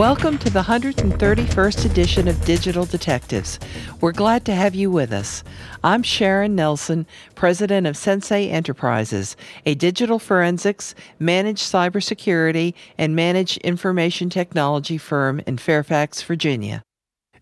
Welcome 0.00 0.38
to 0.38 0.48
the 0.48 0.62
131st 0.62 1.84
edition 1.84 2.26
of 2.26 2.42
Digital 2.46 2.86
Detectives. 2.86 3.58
We're 4.00 4.12
glad 4.12 4.46
to 4.46 4.54
have 4.54 4.74
you 4.74 4.90
with 4.90 5.12
us. 5.12 5.44
I'm 5.84 6.02
Sharon 6.02 6.54
Nelson, 6.54 7.06
president 7.34 7.86
of 7.86 7.98
Sensei 7.98 8.48
Enterprises, 8.48 9.36
a 9.66 9.74
digital 9.74 10.18
forensics, 10.18 10.94
managed 11.18 11.70
cybersecurity, 11.70 12.72
and 12.96 13.14
managed 13.14 13.58
information 13.58 14.30
technology 14.30 14.96
firm 14.96 15.42
in 15.46 15.58
Fairfax, 15.58 16.22
Virginia. 16.22 16.82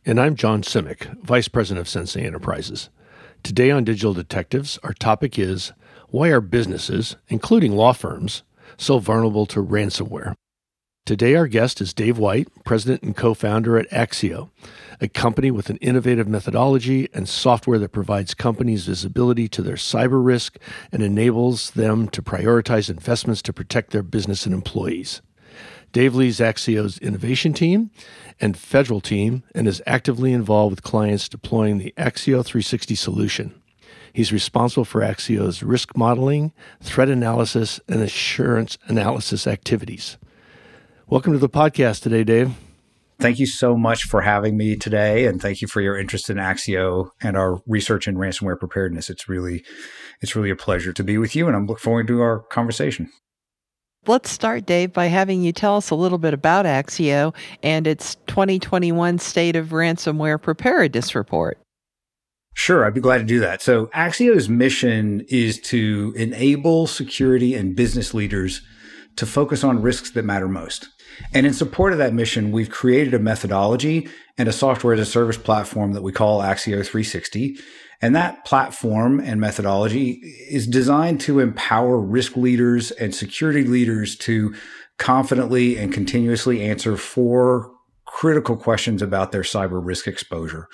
And 0.05 0.21
I'm 0.21 0.35
John 0.35 0.63
Simek, 0.63 1.17
vice 1.23 1.47
president 1.47 1.83
of 1.83 1.89
Sensei 1.89 2.27
Enterprises. 2.27 2.91
Today 3.45 3.71
on 3.71 3.85
Digital 3.85 4.15
Detectives, 4.15 4.81
our 4.83 4.95
topic 4.95 5.39
is 5.39 5.73
why 6.09 6.31
are 6.31 6.41
businesses, 6.41 7.15
including 7.29 7.77
law 7.77 7.93
firms, 7.93 8.43
so 8.77 8.99
vulnerable 8.99 9.47
to 9.47 9.65
ransomware? 9.65 10.35
Today, 11.09 11.37
our 11.37 11.47
guest 11.47 11.81
is 11.81 11.95
Dave 11.95 12.19
White, 12.19 12.49
president 12.65 13.03
and 13.03 13.17
co 13.17 13.33
founder 13.33 13.79
at 13.79 13.89
Axio, 13.91 14.51
a 15.01 15.09
company 15.09 15.51
with 15.51 15.71
an 15.71 15.79
innovative 15.79 16.29
methodology 16.29 17.09
and 17.15 17.27
software 17.27 17.79
that 17.79 17.93
provides 17.93 18.35
companies 18.35 18.85
visibility 18.85 19.49
to 19.49 19.63
their 19.63 19.77
cyber 19.77 20.23
risk 20.23 20.59
and 20.93 21.03
enables 21.03 21.71
them 21.71 22.09
to 22.09 22.21
prioritize 22.21 22.91
investments 22.91 23.41
to 23.41 23.55
protect 23.55 23.91
their 23.91 24.03
business 24.03 24.45
and 24.45 24.55
employees. 24.55 25.23
Dave 25.93 26.15
leads 26.15 26.41
Axio's 26.41 26.99
innovation 26.99 27.55
team 27.55 27.91
and 28.39 28.55
federal 28.55 29.01
team 29.01 29.45
and 29.55 29.67
is 29.67 29.81
actively 29.87 30.35
involved 30.35 30.73
with 30.73 30.83
clients 30.83 31.27
deploying 31.27 31.79
the 31.79 31.95
Axio 31.97 32.45
360 32.45 32.95
solution. 32.95 33.55
He's 34.13 34.31
responsible 34.31 34.85
for 34.85 35.01
Axio's 35.01 35.63
risk 35.63 35.97
modeling, 35.97 36.53
threat 36.83 37.09
analysis, 37.09 37.81
and 37.89 38.03
assurance 38.03 38.77
analysis 38.89 39.47
activities. 39.47 40.19
Welcome 41.11 41.33
to 41.33 41.39
the 41.39 41.49
podcast 41.49 42.03
today, 42.03 42.23
Dave. 42.23 42.53
Thank 43.19 43.39
you 43.39 43.47
so 43.47 43.79
much 43.79 44.03
for 44.03 44.21
having 44.21 44.59
me 44.59 44.77
today, 44.77 45.25
and 45.25 45.41
thank 45.41 45.63
you 45.63 45.67
for 45.67 45.81
your 45.81 45.97
interest 45.97 46.29
in 46.29 46.37
Axio 46.37 47.09
and 47.23 47.35
our 47.35 47.63
research 47.67 48.07
in 48.07 48.17
ransomware 48.17 48.59
preparedness. 48.59 49.09
It's 49.09 49.27
really, 49.27 49.65
it's 50.21 50.37
really 50.37 50.51
a 50.51 50.57
pleasure 50.57 50.93
to 50.93 51.03
be 51.03 51.17
with 51.17 51.35
you, 51.35 51.47
and 51.47 51.57
I'm 51.57 51.67
looking 51.67 51.81
forward 51.81 52.09
to 52.09 52.21
our 52.21 52.41
conversation. 52.41 53.11
Let's 54.07 54.29
start, 54.31 54.67
Dave, 54.67 54.93
by 54.93 55.07
having 55.07 55.43
you 55.43 55.51
tell 55.51 55.79
us 55.79 55.89
a 55.89 55.95
little 55.95 56.19
bit 56.19 56.35
about 56.35 56.67
Axio 56.67 57.35
and 57.63 57.87
its 57.87 58.17
2021 58.27 59.19
State 59.19 59.57
of 59.57 59.69
Ransomware 59.69 60.41
Preparedness 60.41 61.15
Report. 61.15 61.59
Sure, 62.53 62.85
I'd 62.85 62.93
be 62.93 63.01
glad 63.01 63.19
to 63.19 63.25
do 63.25 63.41
that. 63.41 63.63
So, 63.63 63.87
Axio's 63.95 64.51
mission 64.51 65.25
is 65.31 65.59
to 65.63 66.13
enable 66.19 66.87
security 66.87 67.55
and 67.55 67.75
business 67.75 68.13
leaders 68.13 68.61
to 69.19 69.27
focus 69.27 69.63
on 69.65 69.83
risks 69.83 70.11
that 70.13 70.25
matter 70.25 70.49
most. 70.49 70.89
And 71.35 71.47
in 71.47 71.53
support 71.53 71.93
of 71.93 71.99
that 71.99 72.15
mission, 72.15 72.53
we've 72.53 72.71
created 72.71 73.15
a 73.15 73.19
methodology 73.19 74.09
and 74.37 74.49
a 74.49 74.53
software 74.53 74.95
as 74.95 75.01
a 75.01 75.07
service 75.07 75.37
platform 75.37 75.93
that 75.93 76.03
we 76.03 76.13
call 76.13 76.41
Axio 76.41 76.85
360. 76.85 77.59
And 78.01 78.15
that 78.15 78.45
platform 78.45 79.19
and 79.19 79.41
methodology 79.41 80.21
is 80.49 80.67
designed 80.67 81.21
to 81.23 81.41
empower 81.41 81.99
risk 81.99 82.37
leaders 82.37 82.93
and 82.93 83.15
security 83.15 83.65
leaders 83.65 84.17
to 84.19 84.55
confidently 84.99 85.77
and 85.77 85.93
continuously 85.93 86.63
answer 86.63 86.97
four 86.97 87.73
critical 88.05 88.57
questions 88.57 89.03
about 89.03 89.33
their 89.33 89.43
cyber 89.43 89.85
risk 89.85 90.07
exposure. 90.07 90.69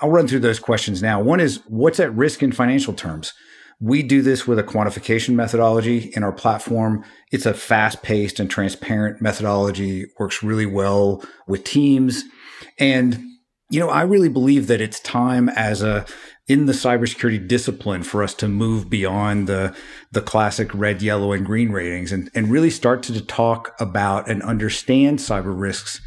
I'll 0.00 0.10
run 0.10 0.26
through 0.26 0.40
those 0.40 0.58
questions 0.58 1.00
now. 1.00 1.20
One 1.20 1.40
is 1.40 1.60
what's 1.68 2.00
at 2.00 2.14
risk 2.14 2.42
in 2.42 2.52
financial 2.52 2.92
terms? 2.92 3.32
We 3.78 4.02
do 4.02 4.22
this 4.22 4.46
with 4.46 4.58
a 4.58 4.64
quantification 4.64 5.34
methodology 5.34 6.10
in 6.16 6.22
our 6.22 6.32
platform. 6.32 7.04
It's 7.30 7.44
a 7.44 7.52
fast 7.52 8.02
paced 8.02 8.40
and 8.40 8.50
transparent 8.50 9.20
methodology, 9.20 10.06
works 10.18 10.42
really 10.42 10.64
well 10.64 11.22
with 11.46 11.64
teams. 11.64 12.24
And, 12.78 13.22
you 13.70 13.78
know, 13.78 13.90
I 13.90 14.02
really 14.02 14.30
believe 14.30 14.66
that 14.68 14.80
it's 14.80 14.98
time 15.00 15.50
as 15.50 15.82
a, 15.82 16.06
in 16.48 16.64
the 16.64 16.72
cybersecurity 16.72 17.46
discipline 17.46 18.02
for 18.02 18.22
us 18.22 18.32
to 18.34 18.48
move 18.48 18.88
beyond 18.88 19.46
the, 19.46 19.76
the 20.10 20.22
classic 20.22 20.72
red, 20.72 21.02
yellow, 21.02 21.32
and 21.32 21.44
green 21.44 21.70
ratings 21.70 22.12
and, 22.12 22.30
and 22.34 22.50
really 22.50 22.70
start 22.70 23.02
to 23.02 23.20
talk 23.26 23.74
about 23.78 24.30
and 24.30 24.42
understand 24.42 25.18
cyber 25.18 25.58
risks 25.58 26.00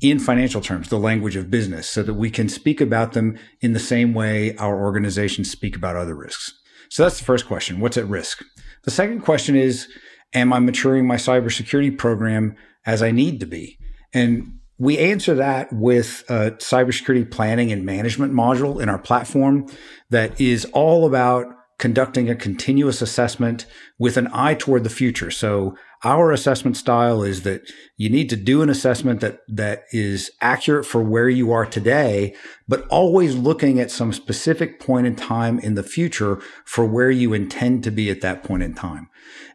in 0.00 0.18
financial 0.18 0.60
terms, 0.60 0.88
the 0.88 0.98
language 0.98 1.36
of 1.36 1.50
business, 1.50 1.88
so 1.88 2.02
that 2.02 2.14
we 2.14 2.28
can 2.28 2.48
speak 2.48 2.80
about 2.80 3.12
them 3.12 3.38
in 3.60 3.72
the 3.72 3.78
same 3.78 4.14
way 4.14 4.56
our 4.56 4.82
organizations 4.82 5.48
speak 5.48 5.76
about 5.76 5.94
other 5.94 6.16
risks. 6.16 6.52
So 6.88 7.02
that's 7.02 7.18
the 7.18 7.24
first 7.24 7.46
question. 7.46 7.80
What's 7.80 7.96
at 7.96 8.08
risk? 8.08 8.44
The 8.84 8.90
second 8.90 9.20
question 9.20 9.56
is, 9.56 9.88
am 10.34 10.52
I 10.52 10.58
maturing 10.58 11.06
my 11.06 11.16
cybersecurity 11.16 11.96
program 11.96 12.56
as 12.86 13.02
I 13.02 13.10
need 13.10 13.40
to 13.40 13.46
be? 13.46 13.78
And 14.12 14.58
we 14.78 14.98
answer 14.98 15.34
that 15.34 15.72
with 15.72 16.24
a 16.28 16.52
cybersecurity 16.52 17.30
planning 17.30 17.72
and 17.72 17.84
management 17.84 18.32
module 18.32 18.80
in 18.80 18.88
our 18.88 18.98
platform 18.98 19.66
that 20.10 20.40
is 20.40 20.64
all 20.66 21.06
about 21.06 21.46
conducting 21.78 22.28
a 22.28 22.34
continuous 22.34 23.02
assessment 23.02 23.66
with 23.98 24.16
an 24.16 24.28
eye 24.32 24.54
toward 24.54 24.84
the 24.84 24.90
future. 24.90 25.30
So 25.30 25.76
our 26.04 26.30
assessment 26.30 26.76
style 26.76 27.22
is 27.22 27.42
that 27.42 27.70
you 27.96 28.10
need 28.10 28.28
to 28.30 28.36
do 28.36 28.62
an 28.62 28.68
assessment 28.68 29.20
that 29.20 29.40
that 29.48 29.84
is 29.90 30.30
accurate 30.40 30.84
for 30.84 31.02
where 31.02 31.28
you 31.28 31.50
are 31.52 31.64
today, 31.64 32.34
but 32.68 32.86
always 32.88 33.34
looking 33.34 33.80
at 33.80 33.90
some 33.90 34.12
specific 34.12 34.78
point 34.80 35.06
in 35.06 35.16
time 35.16 35.58
in 35.58 35.74
the 35.74 35.82
future 35.82 36.40
for 36.64 36.84
where 36.84 37.10
you 37.10 37.32
intend 37.32 37.82
to 37.84 37.90
be 37.90 38.10
at 38.10 38.20
that 38.20 38.44
point 38.44 38.62
in 38.62 38.74
time. 38.74 39.08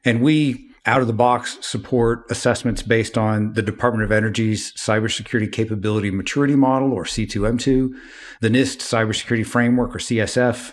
And 0.03 0.21
we 0.21 0.69
out 0.85 1.01
of 1.01 1.07
the 1.07 1.13
box 1.13 1.57
support 1.61 2.23
assessments 2.31 2.81
based 2.81 3.17
on 3.17 3.53
the 3.53 3.61
Department 3.61 4.03
of 4.03 4.11
Energy's 4.11 4.73
cybersecurity 4.73 5.51
capability 5.51 6.09
maturity 6.09 6.55
model 6.55 6.93
or 6.93 7.03
C2M2, 7.03 7.91
the 8.41 8.49
NIST 8.49 8.77
cybersecurity 8.77 9.45
framework 9.45 9.93
or 9.93 9.99
CSF, 9.99 10.71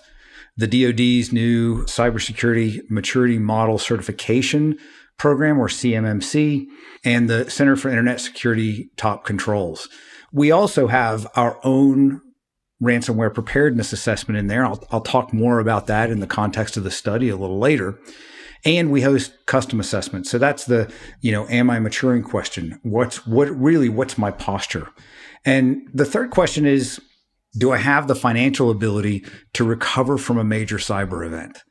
the 0.57 0.67
DoD's 0.67 1.33
new 1.33 1.85
cybersecurity 1.85 2.89
maturity 2.91 3.39
model 3.39 3.79
certification 3.79 4.79
program 5.19 5.59
or 5.59 5.69
CMMC 5.69 6.67
and 7.05 7.29
the 7.29 7.51
Center 7.51 7.77
for 7.77 7.89
Internet 7.89 8.21
Security 8.21 8.91
top 8.97 9.25
controls. 9.25 9.89
We 10.33 10.51
also 10.51 10.87
have 10.89 11.27
our 11.37 11.59
own 11.65 12.21
ransomware 12.83 13.33
preparedness 13.33 13.93
assessment 13.93 14.39
in 14.39 14.49
there. 14.49 14.65
I'll, 14.67 14.87
I'll 14.91 15.01
talk 15.01 15.33
more 15.33 15.61
about 15.61 15.87
that 15.87 16.11
in 16.11 16.21
the 16.21 16.27
context 16.27 16.77
of 16.77 16.85
the 16.85 16.91
study 16.91 17.29
a 17.29 17.37
little 17.37 17.59
later. 17.59 17.99
And 18.65 18.91
we 18.91 19.03
host 19.03 19.33
custom 19.47 19.81
assessments. 19.81 20.31
So 20.31 20.39
that's 20.39 20.65
the, 20.65 20.93
you 21.21 21.33
know, 21.33 21.49
am 21.49 21.71
I 21.71 21.79
maturing 21.79 22.23
question? 22.23 22.81
What's 22.83 23.27
what 23.27 23.49
really 23.51 23.89
what's 23.89 24.19
my 24.19 24.31
posture? 24.31 24.89
And 25.45 25.89
the 25.95 26.05
third 26.05 26.31
question 26.31 26.67
is 26.67 27.01
do 27.57 27.73
I 27.73 27.79
have 27.79 28.09
the 28.09 28.15
financial 28.15 28.71
ability 28.71 29.25
to 29.55 29.65
recover 29.65 30.19
from 30.19 30.39
a 30.39 30.45
major 30.45 30.79
cyber 30.79 31.27
event? 31.27 31.63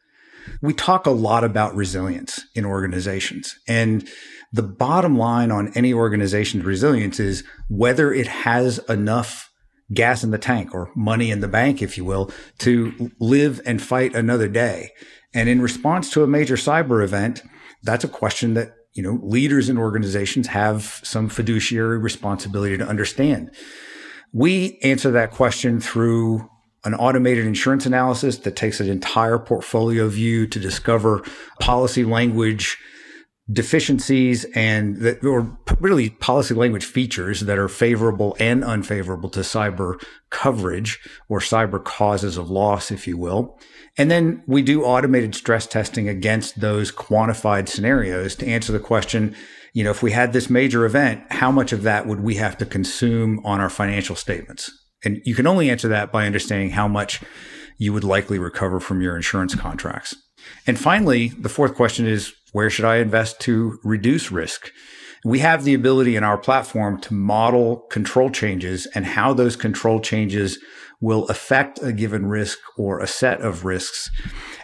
We 0.61 0.73
talk 0.73 1.05
a 1.05 1.11
lot 1.11 1.43
about 1.43 1.75
resilience 1.75 2.45
in 2.53 2.65
organizations. 2.65 3.57
And 3.67 4.07
the 4.53 4.63
bottom 4.63 5.17
line 5.17 5.51
on 5.51 5.71
any 5.75 5.93
organization's 5.93 6.63
resilience 6.63 7.19
is 7.19 7.43
whether 7.67 8.13
it 8.13 8.27
has 8.27 8.79
enough 8.89 9.49
gas 9.93 10.23
in 10.23 10.31
the 10.31 10.37
tank 10.37 10.73
or 10.73 10.91
money 10.95 11.29
in 11.29 11.41
the 11.41 11.47
bank, 11.47 11.81
if 11.81 11.97
you 11.97 12.05
will, 12.05 12.31
to 12.59 13.11
live 13.19 13.61
and 13.65 13.81
fight 13.81 14.15
another 14.15 14.47
day. 14.47 14.91
And 15.33 15.49
in 15.49 15.61
response 15.61 16.09
to 16.11 16.23
a 16.23 16.27
major 16.27 16.55
cyber 16.55 17.03
event, 17.03 17.43
that's 17.83 18.03
a 18.03 18.09
question 18.09 18.53
that 18.55 18.73
you 18.93 19.03
know 19.03 19.19
leaders 19.21 19.69
in 19.69 19.77
organizations 19.77 20.47
have 20.47 21.01
some 21.03 21.29
fiduciary 21.29 21.97
responsibility 21.97 22.77
to 22.77 22.87
understand. 22.87 23.51
We 24.35 24.79
answer 24.83 25.11
that 25.11 25.31
question 25.31 25.79
through 25.79 26.49
an 26.83 26.93
automated 26.93 27.45
insurance 27.45 27.85
analysis 27.85 28.39
that 28.39 28.57
takes 28.57 28.81
an 28.81 28.89
entire 28.89 29.39
portfolio 29.39 30.09
view 30.09 30.45
to 30.47 30.59
discover 30.59 31.23
policy 31.61 32.03
language 32.03 32.77
deficiencies 33.49 34.45
and 34.53 34.97
that, 34.97 35.23
or 35.23 35.57
really 35.79 36.09
policy 36.09 36.53
language 36.53 36.83
features 36.83 37.39
that 37.41 37.57
are 37.57 37.69
favorable 37.69 38.35
and 38.37 38.61
unfavorable 38.65 39.29
to 39.29 39.39
cyber 39.39 40.03
coverage 40.31 40.99
or 41.29 41.39
cyber 41.39 41.81
causes 41.81 42.35
of 42.35 42.49
loss, 42.49 42.91
if 42.91 43.07
you 43.07 43.17
will. 43.17 43.57
And 43.97 44.11
then 44.11 44.43
we 44.47 44.61
do 44.61 44.83
automated 44.83 45.33
stress 45.33 45.65
testing 45.65 46.09
against 46.09 46.59
those 46.59 46.91
quantified 46.91 47.69
scenarios 47.69 48.35
to 48.35 48.47
answer 48.47 48.73
the 48.73 48.79
question, 48.79 49.33
you 49.75 49.83
know, 49.83 49.91
if 49.91 50.01
we 50.01 50.11
had 50.11 50.31
this 50.31 50.49
major 50.49 50.85
event, 50.85 51.21
how 51.31 51.51
much 51.51 51.73
of 51.73 51.83
that 51.83 52.07
would 52.07 52.21
we 52.21 52.35
have 52.35 52.57
to 52.59 52.65
consume 52.65 53.45
on 53.45 53.59
our 53.59 53.69
financial 53.69 54.15
statements? 54.15 54.71
And 55.03 55.21
you 55.25 55.35
can 55.35 55.45
only 55.45 55.69
answer 55.69 55.89
that 55.89 56.13
by 56.13 56.25
understanding 56.25 56.69
how 56.69 56.87
much 56.87 57.21
you 57.77 57.91
would 57.91 58.05
likely 58.05 58.39
recover 58.39 58.79
from 58.79 59.01
your 59.01 59.17
insurance 59.17 59.53
contracts. 59.53 60.15
And 60.65 60.79
finally, 60.79 61.27
the 61.27 61.49
fourth 61.49 61.75
question 61.75 62.07
is 62.07 62.33
where 62.53 62.69
should 62.69 62.85
I 62.85 62.97
invest 62.97 63.41
to 63.41 63.77
reduce 63.83 64.31
risk? 64.31 64.71
We 65.25 65.39
have 65.39 65.65
the 65.65 65.73
ability 65.73 66.15
in 66.15 66.23
our 66.23 66.37
platform 66.37 67.01
to 67.01 67.13
model 67.13 67.81
control 67.91 68.29
changes 68.29 68.87
and 68.95 69.05
how 69.05 69.33
those 69.33 69.57
control 69.57 69.99
changes 69.99 70.57
will 71.01 71.27
affect 71.27 71.83
a 71.83 71.91
given 71.91 72.27
risk 72.27 72.59
or 72.77 73.01
a 73.01 73.07
set 73.07 73.41
of 73.41 73.65
risks. 73.65 74.09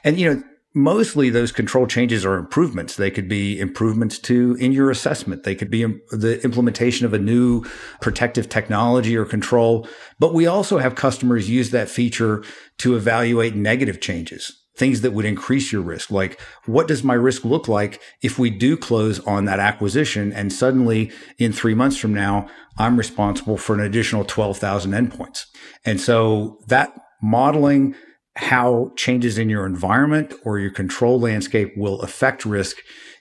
And, 0.05 0.17
you 0.17 0.33
know, 0.33 0.43
mostly 0.73 1.29
those 1.29 1.51
control 1.51 1.85
changes 1.85 2.25
are 2.25 2.35
improvements. 2.35 2.95
They 2.95 3.12
could 3.12 3.27
be 3.27 3.59
improvements 3.59 4.18
to 4.19 4.56
in 4.59 4.71
your 4.71 4.89
assessment. 4.89 5.44
They 5.44 5.56
could 5.56 5.69
be 5.69 5.83
the 6.12 6.41
implementation 6.44 7.06
of 7.06 7.13
a 7.13 7.19
new 7.19 7.63
protective 8.00 8.50
technology 8.50 9.15
or 9.15 9.25
control. 9.25 9.88
But 10.19 10.33
we 10.33 10.47
also 10.47 10.77
have 10.77 10.95
customers 10.95 11.50
use 11.50 11.71
that 11.71 11.89
feature 11.89 12.44
to 12.79 12.95
evaluate 12.95 13.56
negative 13.56 14.00
changes 14.00 14.57
things 14.77 15.01
that 15.01 15.12
would 15.12 15.25
increase 15.25 15.71
your 15.71 15.81
risk. 15.81 16.09
Like, 16.12 16.39
what 16.65 16.88
does 16.88 17.03
my 17.03 17.13
risk 17.13 17.44
look 17.44 17.67
like 17.67 18.01
if 18.21 18.39
we 18.39 18.50
do 18.50 18.77
close 18.77 19.19
on 19.27 19.45
that 19.45 19.59
acquisition 19.59 20.31
and 20.31 20.51
suddenly 20.51 21.12
in 21.38 21.51
three 21.51 21.74
months 21.74 21.97
from 21.97 22.13
now, 22.13 22.47
I'm 22.77 22.97
responsible 22.97 23.57
for 23.57 23.74
an 23.74 23.81
additional 23.81 24.24
12,000 24.24 24.91
endpoints? 24.91 25.45
And 25.85 26.00
so 26.00 26.59
that 26.67 26.94
modeling 27.21 27.95
how 28.35 28.91
changes 28.95 29.37
in 29.37 29.49
your 29.49 29.65
environment 29.65 30.33
or 30.43 30.59
your 30.59 30.71
control 30.71 31.19
landscape 31.19 31.73
will 31.75 32.01
affect 32.01 32.45
risk 32.45 32.77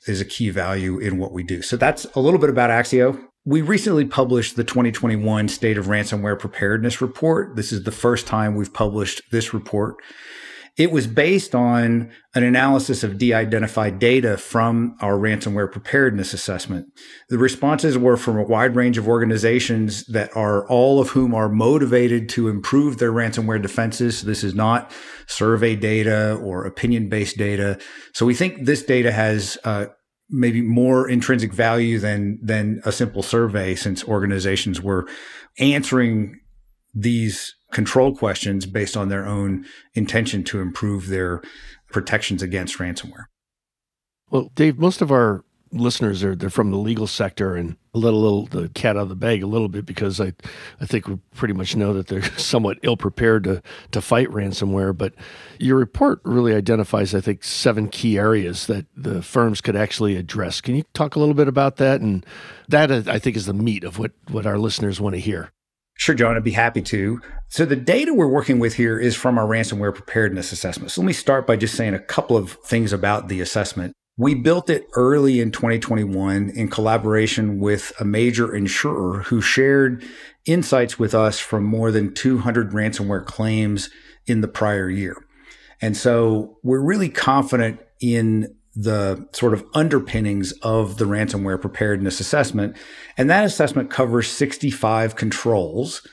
is 0.06 0.20
a 0.20 0.24
key 0.24 0.50
value 0.50 0.98
in 0.98 1.18
what 1.18 1.32
we 1.32 1.42
do. 1.42 1.62
So 1.62 1.76
that's 1.76 2.04
a 2.14 2.20
little 2.20 2.38
bit 2.38 2.50
about 2.50 2.70
Axio. 2.70 3.20
We 3.44 3.62
recently 3.62 4.04
published 4.04 4.56
the 4.56 4.64
2021 4.64 5.48
State 5.48 5.78
of 5.78 5.86
Ransomware 5.86 6.38
Preparedness 6.38 7.00
Report. 7.00 7.56
This 7.56 7.72
is 7.72 7.84
the 7.84 7.92
first 7.92 8.26
time 8.26 8.54
we've 8.54 8.72
published 8.72 9.22
this 9.30 9.52
report. 9.52 9.96
It 10.76 10.90
was 10.90 11.06
based 11.06 11.55
on 11.55 12.11
an 12.34 12.43
analysis 12.43 13.02
of 13.02 13.19
de 13.19 13.34
identified 13.34 13.99
data 13.99 14.37
from 14.37 14.96
our 15.00 15.14
ransomware 15.14 15.70
preparedness 15.70 16.32
assessment. 16.32 16.87
The 17.28 17.38
responses 17.38 17.99
were 17.99 18.17
from 18.17 18.38
a 18.38 18.44
wide 18.44 18.76
range 18.76 18.96
of 18.96 19.08
organizations 19.08 20.05
that 20.06 20.34
are 20.37 20.67
all 20.69 21.00
of 21.00 21.11
whom 21.11 21.34
are 21.34 21.49
motivated 21.49 22.28
to 22.31 22.49
improve 22.49 22.99
their 22.99 23.12
ransomware 23.12 23.61
defenses. 23.61 24.22
This 24.22 24.44
is 24.44 24.55
not 24.55 24.93
survey 25.26 25.76
data 25.76 26.34
or 26.43 26.64
opinion 26.64 27.08
based 27.08 27.37
data. 27.37 27.78
So 28.14 28.25
we 28.25 28.34
think 28.34 28.64
this 28.64 28.82
data 28.82 29.12
has 29.12 29.58
uh, 29.64 29.87
maybe 30.31 30.62
more 30.62 31.08
intrinsic 31.08 31.52
value 31.52 31.99
than 31.99 32.38
than 32.43 32.81
a 32.84 32.93
simple 32.93 33.22
survey 33.22 33.75
since 33.75 34.05
organizations 34.05 34.81
were 34.81 35.06
answering 35.58 36.40
these 36.94 37.55
control 37.70 38.14
questions 38.14 38.67
based 38.67 38.96
on 38.96 39.08
their 39.08 39.26
own 39.26 39.64
intention 39.94 40.44
to 40.44 40.61
improve 40.61 41.08
their 41.08 41.43
protections 41.90 42.43
against 42.43 42.78
ransomware. 42.78 43.25
Well, 44.31 44.50
Dave, 44.55 44.78
most 44.78 45.02
of 45.02 45.11
our 45.11 45.44
listeners 45.72 46.25
are 46.25 46.34
they're 46.34 46.50
from 46.50 46.70
the 46.70 46.76
legal 46.76 47.06
sector 47.06 47.55
and 47.55 47.76
a 47.94 47.99
little, 47.99 48.20
little 48.20 48.46
the 48.46 48.69
cat 48.70 48.96
out 48.96 49.02
of 49.02 49.08
the 49.08 49.17
bag 49.17 49.43
a 49.43 49.46
little 49.46 49.69
bit 49.69 49.87
because 49.87 50.20
I 50.20 50.32
I 50.81 50.87
think 50.87 51.06
we 51.06 51.19
pretty 51.34 51.55
much 51.55 51.76
know 51.76 51.93
that 51.94 52.08
they're 52.08 52.22
somewhat 52.38 52.78
ill 52.82 52.96
prepared 52.96 53.44
to 53.44 53.62
to 53.93 54.00
fight 54.00 54.28
ransomware. 54.28 54.96
But 54.96 55.14
your 55.58 55.76
report 55.76 56.20
really 56.25 56.55
identifies 56.55 57.14
I 57.14 57.20
think 57.20 57.44
seven 57.44 57.88
key 57.88 58.19
areas 58.19 58.67
that 58.67 58.87
the 58.96 59.22
firms 59.22 59.61
could 59.61 59.76
actually 59.76 60.17
address. 60.17 60.61
Can 60.61 60.76
you 60.76 60.84
talk 60.94 61.17
a 61.17 61.19
little 61.19 61.34
bit 61.34 61.49
about 61.49 61.76
that? 61.76 62.00
And 62.00 62.25
that 62.69 62.90
I 63.08 63.19
think 63.19 63.37
is 63.37 63.46
the 63.46 63.55
meat 63.55 63.84
of 63.84 63.99
what 63.99 64.12
what 64.28 64.46
our 64.46 64.58
listeners 64.58 65.00
want 65.00 65.14
to 65.14 65.20
hear. 65.20 65.52
Sure, 66.00 66.14
John, 66.14 66.35
I'd 66.35 66.43
be 66.43 66.52
happy 66.52 66.81
to. 66.81 67.20
So 67.49 67.67
the 67.67 67.76
data 67.76 68.14
we're 68.14 68.26
working 68.26 68.58
with 68.58 68.73
here 68.73 68.99
is 68.99 69.14
from 69.14 69.37
our 69.37 69.44
ransomware 69.44 69.94
preparedness 69.94 70.50
assessment. 70.50 70.91
So 70.91 71.02
let 71.02 71.06
me 71.06 71.12
start 71.12 71.47
by 71.47 71.56
just 71.56 71.75
saying 71.75 71.93
a 71.93 71.99
couple 71.99 72.38
of 72.38 72.52
things 72.64 72.94
about 72.94 73.29
the 73.29 73.43
assessment. 73.43 73.93
We 74.17 74.35
built 74.35 74.70
it 74.70 74.87
early 74.97 75.41
in 75.41 75.50
2021 75.50 76.52
in 76.55 76.69
collaboration 76.69 77.61
with 77.61 77.93
a 78.00 78.06
major 78.06 78.55
insurer 78.55 79.25
who 79.25 79.43
shared 79.43 80.02
insights 80.47 80.99
with 80.99 81.14
us 81.14 81.38
from 81.38 81.64
more 81.64 81.93
than 81.93 82.14
200 82.14 82.70
ransomware 82.70 83.26
claims 83.26 83.91
in 84.25 84.41
the 84.41 84.49
prior 84.49 84.88
year. 84.88 85.23
And 85.82 85.94
so 85.94 86.56
we're 86.62 86.81
really 86.81 87.11
confident 87.11 87.79
in 88.00 88.56
the 88.82 89.29
sort 89.32 89.53
of 89.53 89.65
underpinnings 89.75 90.53
of 90.62 90.97
the 90.97 91.05
ransomware 91.05 91.61
preparedness 91.61 92.19
assessment. 92.19 92.77
And 93.19 93.29
that 93.29 93.44
assessment 93.44 93.91
covers 93.91 94.29
65 94.31 95.17
controls 95.17 96.06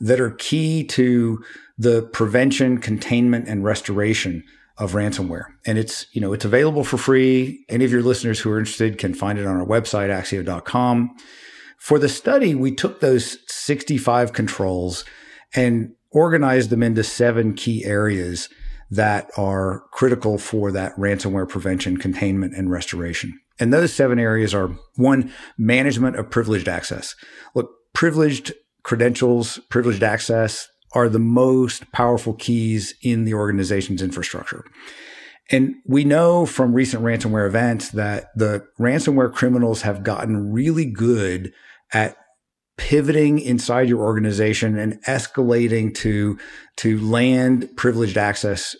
that 0.00 0.20
are 0.20 0.30
key 0.30 0.84
to 0.84 1.44
the 1.76 2.02
prevention, 2.12 2.78
containment, 2.78 3.46
and 3.48 3.64
restoration 3.64 4.42
of 4.78 4.92
ransomware. 4.92 5.44
And 5.66 5.76
it's, 5.76 6.06
you 6.12 6.20
know, 6.20 6.32
it's 6.32 6.44
available 6.44 6.82
for 6.82 6.96
free. 6.96 7.64
Any 7.68 7.84
of 7.84 7.92
your 7.92 8.02
listeners 8.02 8.40
who 8.40 8.50
are 8.50 8.58
interested 8.58 8.98
can 8.98 9.14
find 9.14 9.38
it 9.38 9.46
on 9.46 9.56
our 9.56 9.66
website, 9.66 10.08
axio.com. 10.08 11.14
For 11.78 11.98
the 11.98 12.08
study, 12.08 12.54
we 12.54 12.74
took 12.74 13.00
those 13.00 13.38
65 13.48 14.32
controls 14.32 15.04
and 15.54 15.94
organized 16.10 16.70
them 16.70 16.82
into 16.82 17.04
seven 17.04 17.54
key 17.54 17.84
areas 17.84 18.48
that 18.90 19.30
are 19.36 19.84
critical 19.92 20.38
for 20.38 20.70
that 20.72 20.94
ransomware 20.96 21.48
prevention, 21.48 21.96
containment, 21.96 22.54
and 22.54 22.70
restoration. 22.70 23.38
And 23.58 23.72
those 23.72 23.92
seven 23.92 24.18
areas 24.18 24.54
are 24.54 24.68
one, 24.96 25.32
management 25.56 26.16
of 26.16 26.30
privileged 26.30 26.68
access. 26.68 27.14
Look, 27.54 27.70
privileged 27.92 28.52
credentials, 28.82 29.58
privileged 29.70 30.02
access 30.02 30.68
are 30.92 31.08
the 31.08 31.18
most 31.18 31.90
powerful 31.92 32.34
keys 32.34 32.94
in 33.02 33.24
the 33.24 33.34
organization's 33.34 34.02
infrastructure. 34.02 34.64
And 35.50 35.74
we 35.86 36.04
know 36.04 36.46
from 36.46 36.72
recent 36.72 37.02
ransomware 37.02 37.46
events 37.46 37.90
that 37.90 38.28
the 38.34 38.66
ransomware 38.78 39.32
criminals 39.32 39.82
have 39.82 40.02
gotten 40.02 40.52
really 40.52 40.86
good 40.86 41.52
at 41.92 42.16
pivoting 42.76 43.38
inside 43.38 43.88
your 43.88 44.00
organization 44.00 44.78
and 44.78 45.02
escalating 45.04 45.94
to 45.94 46.38
to 46.76 46.98
land 47.00 47.68
privileged 47.76 48.18
access 48.18 48.74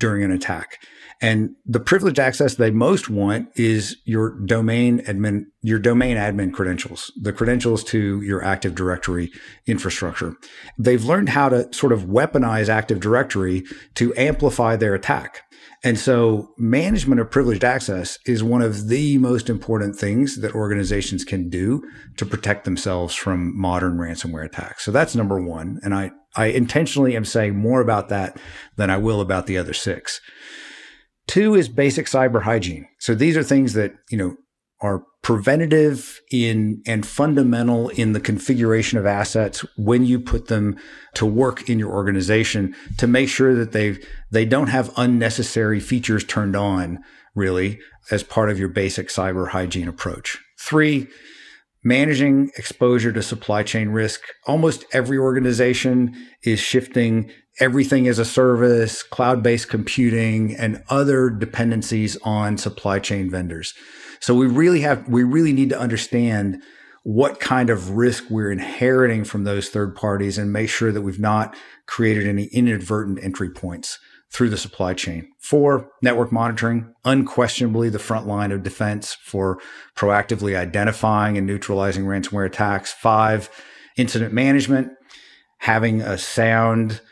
during 0.00 0.24
an 0.24 0.30
attack. 0.30 0.78
And 1.20 1.54
the 1.64 1.80
privileged 1.80 2.18
access 2.18 2.56
they 2.56 2.70
most 2.70 3.08
want 3.08 3.48
is 3.54 3.96
your 4.04 4.38
domain 4.40 4.98
admin, 5.06 5.44
your 5.62 5.78
domain 5.78 6.16
admin 6.16 6.52
credentials, 6.52 7.10
the 7.16 7.32
credentials 7.32 7.82
to 7.84 8.20
your 8.20 8.44
Active 8.44 8.74
Directory 8.74 9.30
infrastructure. 9.66 10.36
They've 10.76 11.02
learned 11.02 11.30
how 11.30 11.48
to 11.48 11.72
sort 11.72 11.92
of 11.92 12.02
weaponize 12.02 12.68
Active 12.68 13.00
Directory 13.00 13.64
to 13.94 14.14
amplify 14.16 14.76
their 14.76 14.94
attack. 14.94 15.43
And 15.84 15.98
so 15.98 16.48
management 16.56 17.20
of 17.20 17.30
privileged 17.30 17.62
access 17.62 18.18
is 18.24 18.42
one 18.42 18.62
of 18.62 18.88
the 18.88 19.18
most 19.18 19.50
important 19.50 19.94
things 19.94 20.40
that 20.40 20.54
organizations 20.54 21.24
can 21.24 21.50
do 21.50 21.82
to 22.16 22.24
protect 22.24 22.64
themselves 22.64 23.14
from 23.14 23.56
modern 23.56 23.98
ransomware 23.98 24.46
attacks. 24.46 24.82
So 24.82 24.90
that's 24.90 25.14
number 25.14 25.38
one. 25.40 25.78
And 25.84 25.94
I, 25.94 26.12
I 26.34 26.46
intentionally 26.46 27.14
am 27.14 27.26
saying 27.26 27.54
more 27.54 27.82
about 27.82 28.08
that 28.08 28.38
than 28.76 28.88
I 28.88 28.96
will 28.96 29.20
about 29.20 29.46
the 29.46 29.58
other 29.58 29.74
six. 29.74 30.22
Two 31.26 31.54
is 31.54 31.68
basic 31.68 32.06
cyber 32.06 32.42
hygiene. 32.42 32.86
So 32.98 33.14
these 33.14 33.36
are 33.36 33.42
things 33.42 33.74
that, 33.74 33.92
you 34.10 34.16
know, 34.16 34.36
are 34.80 35.04
preventative 35.24 36.20
in 36.30 36.82
and 36.86 37.06
fundamental 37.06 37.88
in 37.88 38.12
the 38.12 38.20
configuration 38.20 38.98
of 38.98 39.06
assets 39.06 39.64
when 39.78 40.04
you 40.04 40.20
put 40.20 40.48
them 40.48 40.76
to 41.14 41.24
work 41.24 41.68
in 41.68 41.78
your 41.78 41.90
organization 41.90 42.74
to 42.98 43.06
make 43.06 43.28
sure 43.28 43.54
that 43.54 43.72
they 43.72 43.98
they 44.30 44.44
don't 44.44 44.68
have 44.68 44.92
unnecessary 44.98 45.80
features 45.80 46.24
turned 46.24 46.54
on 46.54 47.02
really 47.34 47.80
as 48.10 48.22
part 48.22 48.50
of 48.50 48.58
your 48.58 48.68
basic 48.68 49.08
cyber 49.08 49.48
hygiene 49.48 49.88
approach. 49.88 50.38
3 50.60 51.08
managing 51.86 52.50
exposure 52.56 53.12
to 53.12 53.22
supply 53.22 53.62
chain 53.62 53.90
risk. 53.90 54.22
Almost 54.46 54.86
every 54.92 55.18
organization 55.18 56.14
is 56.42 56.58
shifting 56.58 57.30
everything 57.60 58.08
as 58.08 58.18
a 58.18 58.24
service, 58.24 59.02
cloud-based 59.02 59.68
computing 59.68 60.56
and 60.56 60.82
other 60.88 61.28
dependencies 61.28 62.16
on 62.24 62.56
supply 62.56 62.98
chain 62.98 63.30
vendors. 63.30 63.74
So 64.24 64.34
we 64.34 64.46
really 64.46 64.80
have, 64.80 65.06
we 65.06 65.22
really 65.22 65.52
need 65.52 65.68
to 65.68 65.78
understand 65.78 66.62
what 67.02 67.40
kind 67.40 67.68
of 67.68 67.90
risk 67.90 68.24
we're 68.30 68.50
inheriting 68.50 69.22
from 69.22 69.44
those 69.44 69.68
third 69.68 69.94
parties 69.94 70.38
and 70.38 70.50
make 70.50 70.70
sure 70.70 70.92
that 70.92 71.02
we've 71.02 71.20
not 71.20 71.54
created 71.86 72.26
any 72.26 72.44
inadvertent 72.44 73.22
entry 73.22 73.50
points 73.50 73.98
through 74.32 74.48
the 74.48 74.56
supply 74.56 74.94
chain. 74.94 75.28
Four, 75.40 75.90
network 76.00 76.32
monitoring, 76.32 76.94
unquestionably 77.04 77.90
the 77.90 77.98
front 77.98 78.26
line 78.26 78.50
of 78.50 78.62
defense 78.62 79.14
for 79.22 79.60
proactively 79.94 80.56
identifying 80.56 81.36
and 81.36 81.46
neutralizing 81.46 82.06
ransomware 82.06 82.46
attacks. 82.46 82.92
Five, 82.92 83.50
incident 83.98 84.32
management, 84.32 84.90
having 85.58 86.00
a 86.00 86.16
sound, 86.16 87.02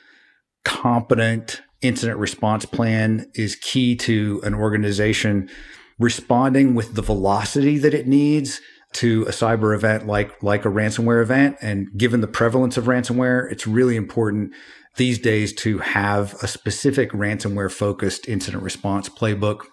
competent 0.64 1.60
incident 1.82 2.18
response 2.18 2.64
plan 2.64 3.30
is 3.34 3.54
key 3.54 3.96
to 3.96 4.40
an 4.44 4.54
organization 4.54 5.50
responding 5.98 6.74
with 6.74 6.94
the 6.94 7.02
velocity 7.02 7.78
that 7.78 7.94
it 7.94 8.06
needs 8.06 8.60
to 8.92 9.22
a 9.22 9.30
cyber 9.30 9.74
event 9.74 10.06
like 10.06 10.42
like 10.42 10.64
a 10.64 10.68
ransomware 10.68 11.22
event. 11.22 11.56
And 11.62 11.88
given 11.96 12.20
the 12.20 12.28
prevalence 12.28 12.76
of 12.76 12.84
ransomware 12.84 13.50
it's 13.50 13.66
really 13.66 13.96
important 13.96 14.52
these 14.96 15.18
days 15.18 15.52
to 15.54 15.78
have 15.78 16.34
a 16.42 16.46
specific 16.46 17.10
ransomware 17.12 17.72
focused 17.72 18.28
incident 18.28 18.62
response 18.62 19.08
playbook. 19.08 19.64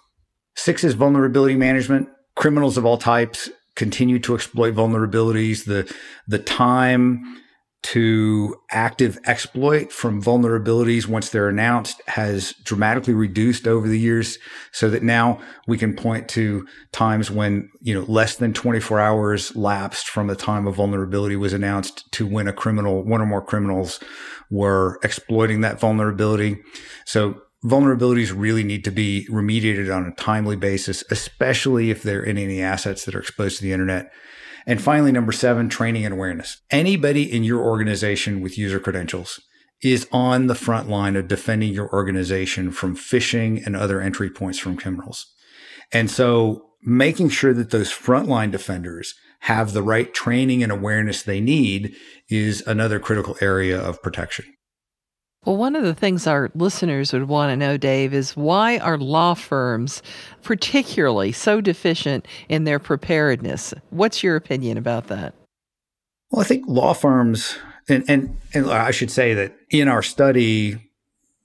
Six 0.56 0.82
is 0.84 0.94
vulnerability 0.94 1.56
management. 1.56 2.08
Criminals 2.36 2.78
of 2.78 2.86
all 2.86 2.96
types 2.96 3.50
continue 3.76 4.18
to 4.20 4.34
exploit 4.34 4.74
vulnerabilities. 4.74 5.64
The 5.64 5.92
the 6.26 6.38
time 6.38 7.42
to 7.82 8.54
active 8.70 9.18
exploit 9.24 9.90
from 9.90 10.22
vulnerabilities 10.22 11.06
once 11.06 11.30
they're 11.30 11.48
announced 11.48 12.00
has 12.08 12.52
dramatically 12.62 13.14
reduced 13.14 13.66
over 13.66 13.88
the 13.88 13.98
years 13.98 14.38
so 14.70 14.90
that 14.90 15.02
now 15.02 15.40
we 15.66 15.78
can 15.78 15.96
point 15.96 16.28
to 16.28 16.66
times 16.92 17.30
when, 17.30 17.70
you 17.80 17.94
know, 17.94 18.02
less 18.02 18.36
than 18.36 18.52
24 18.52 19.00
hours 19.00 19.56
lapsed 19.56 20.08
from 20.08 20.26
the 20.26 20.36
time 20.36 20.66
a 20.66 20.72
vulnerability 20.72 21.36
was 21.36 21.54
announced 21.54 22.10
to 22.12 22.26
when 22.26 22.46
a 22.46 22.52
criminal, 22.52 23.02
one 23.02 23.22
or 23.22 23.26
more 23.26 23.42
criminals 23.42 23.98
were 24.50 24.98
exploiting 25.02 25.62
that 25.62 25.80
vulnerability. 25.80 26.58
So 27.06 27.40
vulnerabilities 27.64 28.32
really 28.34 28.62
need 28.62 28.84
to 28.84 28.90
be 28.90 29.26
remediated 29.30 29.94
on 29.94 30.06
a 30.06 30.14
timely 30.16 30.56
basis, 30.56 31.02
especially 31.10 31.90
if 31.90 32.02
they're 32.02 32.22
in 32.22 32.36
any 32.36 32.60
assets 32.60 33.06
that 33.06 33.14
are 33.14 33.20
exposed 33.20 33.58
to 33.58 33.62
the 33.62 33.72
internet. 33.72 34.12
And 34.66 34.80
finally, 34.80 35.12
number 35.12 35.32
seven, 35.32 35.68
training 35.68 36.04
and 36.04 36.14
awareness. 36.14 36.60
Anybody 36.70 37.30
in 37.30 37.44
your 37.44 37.60
organization 37.60 38.40
with 38.40 38.58
user 38.58 38.80
credentials 38.80 39.40
is 39.82 40.06
on 40.12 40.46
the 40.46 40.54
front 40.54 40.88
line 40.88 41.16
of 41.16 41.28
defending 41.28 41.72
your 41.72 41.90
organization 41.92 42.70
from 42.70 42.96
phishing 42.96 43.64
and 43.64 43.74
other 43.74 44.00
entry 44.00 44.30
points 44.30 44.58
from 44.58 44.76
criminals. 44.76 45.32
And 45.92 46.10
so 46.10 46.66
making 46.82 47.30
sure 47.30 47.54
that 47.54 47.70
those 47.70 47.90
frontline 47.90 48.50
defenders 48.50 49.14
have 49.40 49.72
the 49.72 49.82
right 49.82 50.12
training 50.12 50.62
and 50.62 50.70
awareness 50.70 51.22
they 51.22 51.40
need 51.40 51.94
is 52.28 52.62
another 52.66 52.98
critical 52.98 53.36
area 53.40 53.80
of 53.80 54.02
protection. 54.02 54.44
Well, 55.46 55.56
one 55.56 55.74
of 55.74 55.84
the 55.84 55.94
things 55.94 56.26
our 56.26 56.50
listeners 56.54 57.14
would 57.14 57.28
want 57.28 57.50
to 57.50 57.56
know, 57.56 57.78
Dave, 57.78 58.12
is 58.12 58.36
why 58.36 58.76
are 58.78 58.98
law 58.98 59.32
firms 59.32 60.02
particularly 60.42 61.32
so 61.32 61.62
deficient 61.62 62.26
in 62.50 62.64
their 62.64 62.78
preparedness? 62.78 63.72
What's 63.88 64.22
your 64.22 64.36
opinion 64.36 64.76
about 64.76 65.06
that? 65.06 65.34
Well, 66.30 66.42
I 66.42 66.44
think 66.44 66.66
law 66.68 66.92
firms, 66.92 67.56
and, 67.88 68.04
and, 68.06 68.36
and 68.52 68.70
I 68.70 68.90
should 68.90 69.10
say 69.10 69.32
that 69.32 69.56
in 69.70 69.88
our 69.88 70.02
study, 70.02 70.90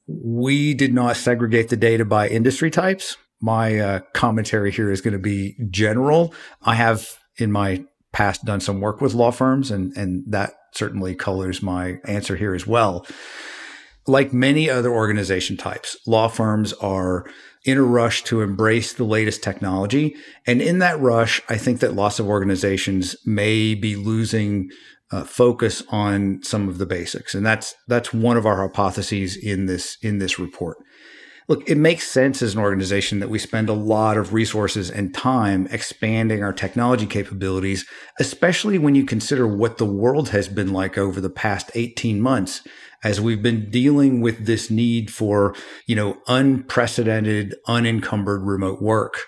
we 0.08 0.74
did 0.74 0.94
not 0.94 1.16
segregate 1.16 1.70
the 1.70 1.78
data 1.78 2.04
by 2.04 2.28
industry 2.28 2.70
types. 2.70 3.16
My 3.42 3.80
uh, 3.80 4.00
commentary 4.14 4.72
here 4.72 4.92
is 4.92 5.00
going 5.00 5.14
to 5.14 5.20
be 5.20 5.56
general. 5.70 6.34
I 6.62 6.76
have 6.76 7.18
in 7.38 7.50
my 7.50 7.86
past 8.12 8.44
done 8.44 8.60
some 8.60 8.82
work 8.82 9.00
with 9.00 9.14
law 9.14 9.32
firms, 9.32 9.72
and, 9.72 9.96
and 9.96 10.26
that 10.28 10.56
certainly 10.74 11.16
colors 11.16 11.62
my 11.62 12.00
answer 12.04 12.36
here 12.36 12.54
as 12.54 12.68
well 12.68 13.06
like 14.08 14.34
many 14.34 14.70
other 14.70 14.92
organization 14.92 15.58
types, 15.58 15.98
law 16.06 16.28
firms 16.28 16.74
are 16.74 17.26
in 17.64 17.78
a 17.78 17.84
rush 17.84 18.24
to 18.24 18.42
embrace 18.42 18.94
the 18.94 19.04
latest 19.04 19.42
technology. 19.42 20.16
And 20.46 20.62
in 20.62 20.80
that 20.80 21.00
rush, 21.00 21.42
I 21.50 21.58
think 21.58 21.80
that 21.80 21.96
lots 21.96 22.20
of 22.20 22.28
organizations 22.28 23.16
may 23.26 23.74
be 23.74 23.96
losing 23.96 24.70
uh, 25.12 25.24
focus 25.24 25.82
on 25.90 26.42
some 26.44 26.70
of 26.70 26.78
the 26.78 26.86
basics. 26.86 27.34
And 27.34 27.46
that's, 27.46 27.76
that's 27.88 28.14
one 28.14 28.38
of 28.38 28.46
our 28.46 28.58
hypotheses 28.58 29.36
in 29.36 29.66
this, 29.66 29.98
in 30.02 30.20
this 30.20 30.38
report. 30.38 30.78
Look, 31.48 31.70
it 31.70 31.78
makes 31.78 32.08
sense 32.08 32.42
as 32.42 32.56
an 32.56 32.62
organization 32.62 33.20
that 33.20 33.30
we 33.30 33.38
spend 33.38 33.70
a 33.70 33.74
lot 33.74 34.18
of 34.18 34.34
resources 34.34 34.90
and 34.90 35.14
time 35.14 35.68
expanding 35.70 36.44
our 36.44 36.54
technology 36.54 37.06
capabilities, 37.06 37.86
especially 38.20 38.80
when 38.80 38.96
you 38.96 39.06
consider 39.06 39.48
what 39.48 39.78
the 39.78 39.86
world 39.86 40.30
has 40.30 40.48
been 40.48 40.74
like 40.74 40.98
over 40.98 41.22
the 41.22 41.30
past 41.30 41.70
18 41.76 42.20
months 42.20 42.62
as 43.04 43.22
we've 43.22 43.44
been 43.44 43.70
dealing 43.70 44.22
with 44.22 44.48
this 44.48 44.72
need 44.72 45.14
for, 45.14 45.56
you 45.86 45.96
know, 45.96 46.18
unprecedented, 46.28 47.54
unencumbered 47.68 48.42
remote 48.42 48.82
work. 48.82 49.20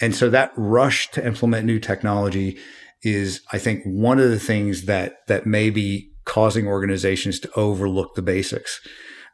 And 0.00 0.14
so 0.14 0.30
that 0.30 0.52
rush 0.56 1.10
to 1.12 1.26
implement 1.26 1.66
new 1.66 1.80
technology 1.80 2.56
is, 3.02 3.40
I 3.52 3.58
think, 3.58 3.82
one 3.84 4.20
of 4.20 4.30
the 4.30 4.38
things 4.38 4.84
that, 4.84 5.26
that 5.26 5.46
may 5.46 5.70
be 5.70 6.12
causing 6.24 6.68
organizations 6.68 7.40
to 7.40 7.50
overlook 7.56 8.14
the 8.14 8.22
basics. 8.22 8.80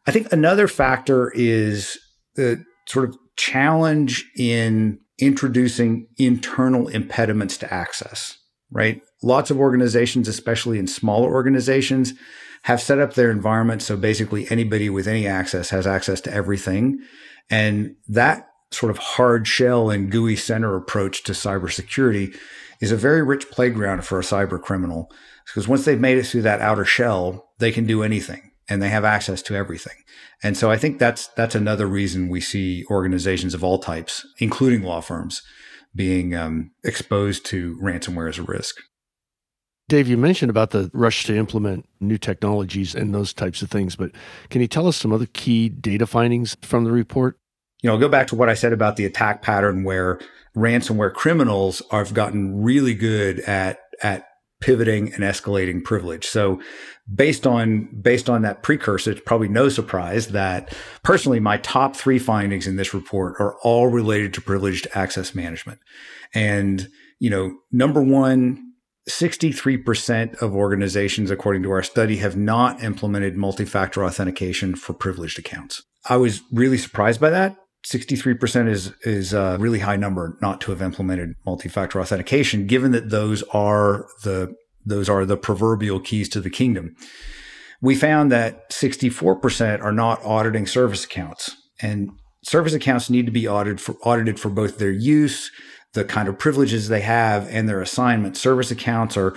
I 0.06 0.10
think 0.12 0.32
another 0.32 0.66
factor 0.66 1.30
is 1.34 1.98
the 2.34 2.64
sort 2.86 3.08
of 3.08 3.16
challenge 3.36 4.24
in 4.36 4.98
introducing 5.18 6.06
internal 6.16 6.88
impediments 6.88 7.56
to 7.58 7.72
access, 7.72 8.36
right? 8.70 9.00
Lots 9.22 9.50
of 9.50 9.58
organizations, 9.58 10.28
especially 10.28 10.78
in 10.78 10.86
smaller 10.86 11.30
organizations, 11.30 12.14
have 12.62 12.80
set 12.80 12.98
up 12.98 13.14
their 13.14 13.30
environment 13.30 13.82
so 13.82 13.96
basically 13.96 14.50
anybody 14.50 14.90
with 14.90 15.06
any 15.06 15.26
access 15.26 15.70
has 15.70 15.86
access 15.86 16.20
to 16.22 16.32
everything. 16.32 16.98
And 17.48 17.96
that 18.08 18.48
sort 18.70 18.90
of 18.90 18.98
hard 18.98 19.46
shell 19.46 19.90
and 19.90 20.10
gooey 20.10 20.36
center 20.36 20.76
approach 20.76 21.22
to 21.24 21.32
cybersecurity 21.32 22.36
is 22.80 22.92
a 22.92 22.96
very 22.96 23.22
rich 23.22 23.50
playground 23.50 24.04
for 24.04 24.18
a 24.18 24.22
cyber 24.22 24.60
criminal 24.60 25.10
because 25.46 25.66
once 25.66 25.84
they've 25.84 26.00
made 26.00 26.18
it 26.18 26.26
through 26.26 26.42
that 26.42 26.60
outer 26.60 26.84
shell, 26.84 27.50
they 27.58 27.72
can 27.72 27.86
do 27.86 28.02
anything 28.02 28.49
and 28.70 28.80
they 28.80 28.88
have 28.88 29.04
access 29.04 29.42
to 29.42 29.54
everything. 29.54 29.96
And 30.42 30.56
so 30.56 30.70
I 30.70 30.78
think 30.78 30.98
that's 30.98 31.26
that's 31.28 31.54
another 31.54 31.86
reason 31.86 32.28
we 32.28 32.40
see 32.40 32.84
organizations 32.90 33.52
of 33.52 33.64
all 33.64 33.78
types, 33.78 34.24
including 34.38 34.82
law 34.82 35.00
firms, 35.00 35.42
being 35.94 36.34
um, 36.34 36.70
exposed 36.84 37.44
to 37.46 37.76
ransomware 37.82 38.28
as 38.28 38.38
a 38.38 38.42
risk. 38.42 38.76
Dave, 39.88 40.06
you 40.06 40.16
mentioned 40.16 40.50
about 40.50 40.70
the 40.70 40.88
rush 40.94 41.24
to 41.24 41.36
implement 41.36 41.84
new 41.98 42.16
technologies 42.16 42.94
and 42.94 43.12
those 43.12 43.32
types 43.32 43.60
of 43.60 43.70
things, 43.70 43.96
but 43.96 44.12
can 44.48 44.60
you 44.60 44.68
tell 44.68 44.86
us 44.86 44.96
some 44.96 45.12
other 45.12 45.26
key 45.26 45.68
data 45.68 46.06
findings 46.06 46.56
from 46.62 46.84
the 46.84 46.92
report? 46.92 47.36
You 47.82 47.88
know, 47.88 47.94
I'll 47.94 48.00
go 48.00 48.08
back 48.08 48.28
to 48.28 48.36
what 48.36 48.48
I 48.48 48.54
said 48.54 48.72
about 48.72 48.94
the 48.94 49.04
attack 49.04 49.42
pattern 49.42 49.82
where 49.82 50.20
ransomware 50.56 51.12
criminals 51.12 51.82
have 51.90 52.14
gotten 52.14 52.62
really 52.62 52.94
good 52.94 53.40
at, 53.40 53.80
at 54.00 54.26
pivoting 54.60 55.12
and 55.14 55.24
escalating 55.24 55.82
privilege. 55.82 56.26
So 56.26 56.60
based 57.12 57.46
on 57.46 57.88
based 58.00 58.28
on 58.28 58.42
that 58.42 58.62
precursor, 58.62 59.10
it's 59.12 59.20
probably 59.20 59.48
no 59.48 59.68
surprise 59.68 60.28
that 60.28 60.74
personally 61.02 61.40
my 61.40 61.56
top 61.58 61.96
three 61.96 62.18
findings 62.18 62.66
in 62.66 62.76
this 62.76 62.94
report 62.94 63.34
are 63.40 63.56
all 63.62 63.88
related 63.88 64.34
to 64.34 64.40
privileged 64.40 64.86
access 64.94 65.34
management. 65.34 65.80
And, 66.34 66.88
you 67.18 67.30
know, 67.30 67.56
number 67.72 68.02
one, 68.02 68.72
63% 69.08 70.40
of 70.42 70.54
organizations, 70.54 71.30
according 71.30 71.62
to 71.64 71.70
our 71.70 71.82
study, 71.82 72.18
have 72.18 72.36
not 72.36 72.82
implemented 72.82 73.36
multi 73.36 73.64
factor 73.64 74.04
authentication 74.04 74.76
for 74.76 74.92
privileged 74.92 75.38
accounts. 75.38 75.82
I 76.08 76.16
was 76.16 76.42
really 76.52 76.78
surprised 76.78 77.20
by 77.20 77.30
that. 77.30 77.56
63% 77.86 78.68
is, 78.68 78.92
is 79.02 79.32
a 79.32 79.56
really 79.58 79.78
high 79.78 79.96
number 79.96 80.36
not 80.42 80.60
to 80.62 80.70
have 80.70 80.82
implemented 80.82 81.34
multi 81.46 81.68
factor 81.68 82.00
authentication, 82.00 82.66
given 82.66 82.92
that 82.92 83.10
those 83.10 83.42
are 83.54 84.06
the, 84.22 84.54
those 84.84 85.08
are 85.08 85.24
the 85.24 85.36
proverbial 85.36 86.00
keys 86.00 86.28
to 86.30 86.40
the 86.40 86.50
kingdom. 86.50 86.94
We 87.80 87.94
found 87.94 88.30
that 88.32 88.70
64% 88.70 89.82
are 89.82 89.92
not 89.92 90.22
auditing 90.24 90.66
service 90.66 91.04
accounts 91.04 91.56
and 91.80 92.10
service 92.42 92.74
accounts 92.74 93.10
need 93.10 93.26
to 93.26 93.32
be 93.32 93.48
audited 93.48 93.80
for, 93.80 93.94
audited 94.02 94.38
for 94.38 94.50
both 94.50 94.78
their 94.78 94.90
use, 94.90 95.50
the 95.92 96.04
kind 96.04 96.28
of 96.28 96.38
privileges 96.38 96.88
they 96.88 97.00
have 97.00 97.48
and 97.48 97.68
their 97.68 97.80
assignment. 97.80 98.36
Service 98.36 98.70
accounts 98.70 99.16
are 99.16 99.34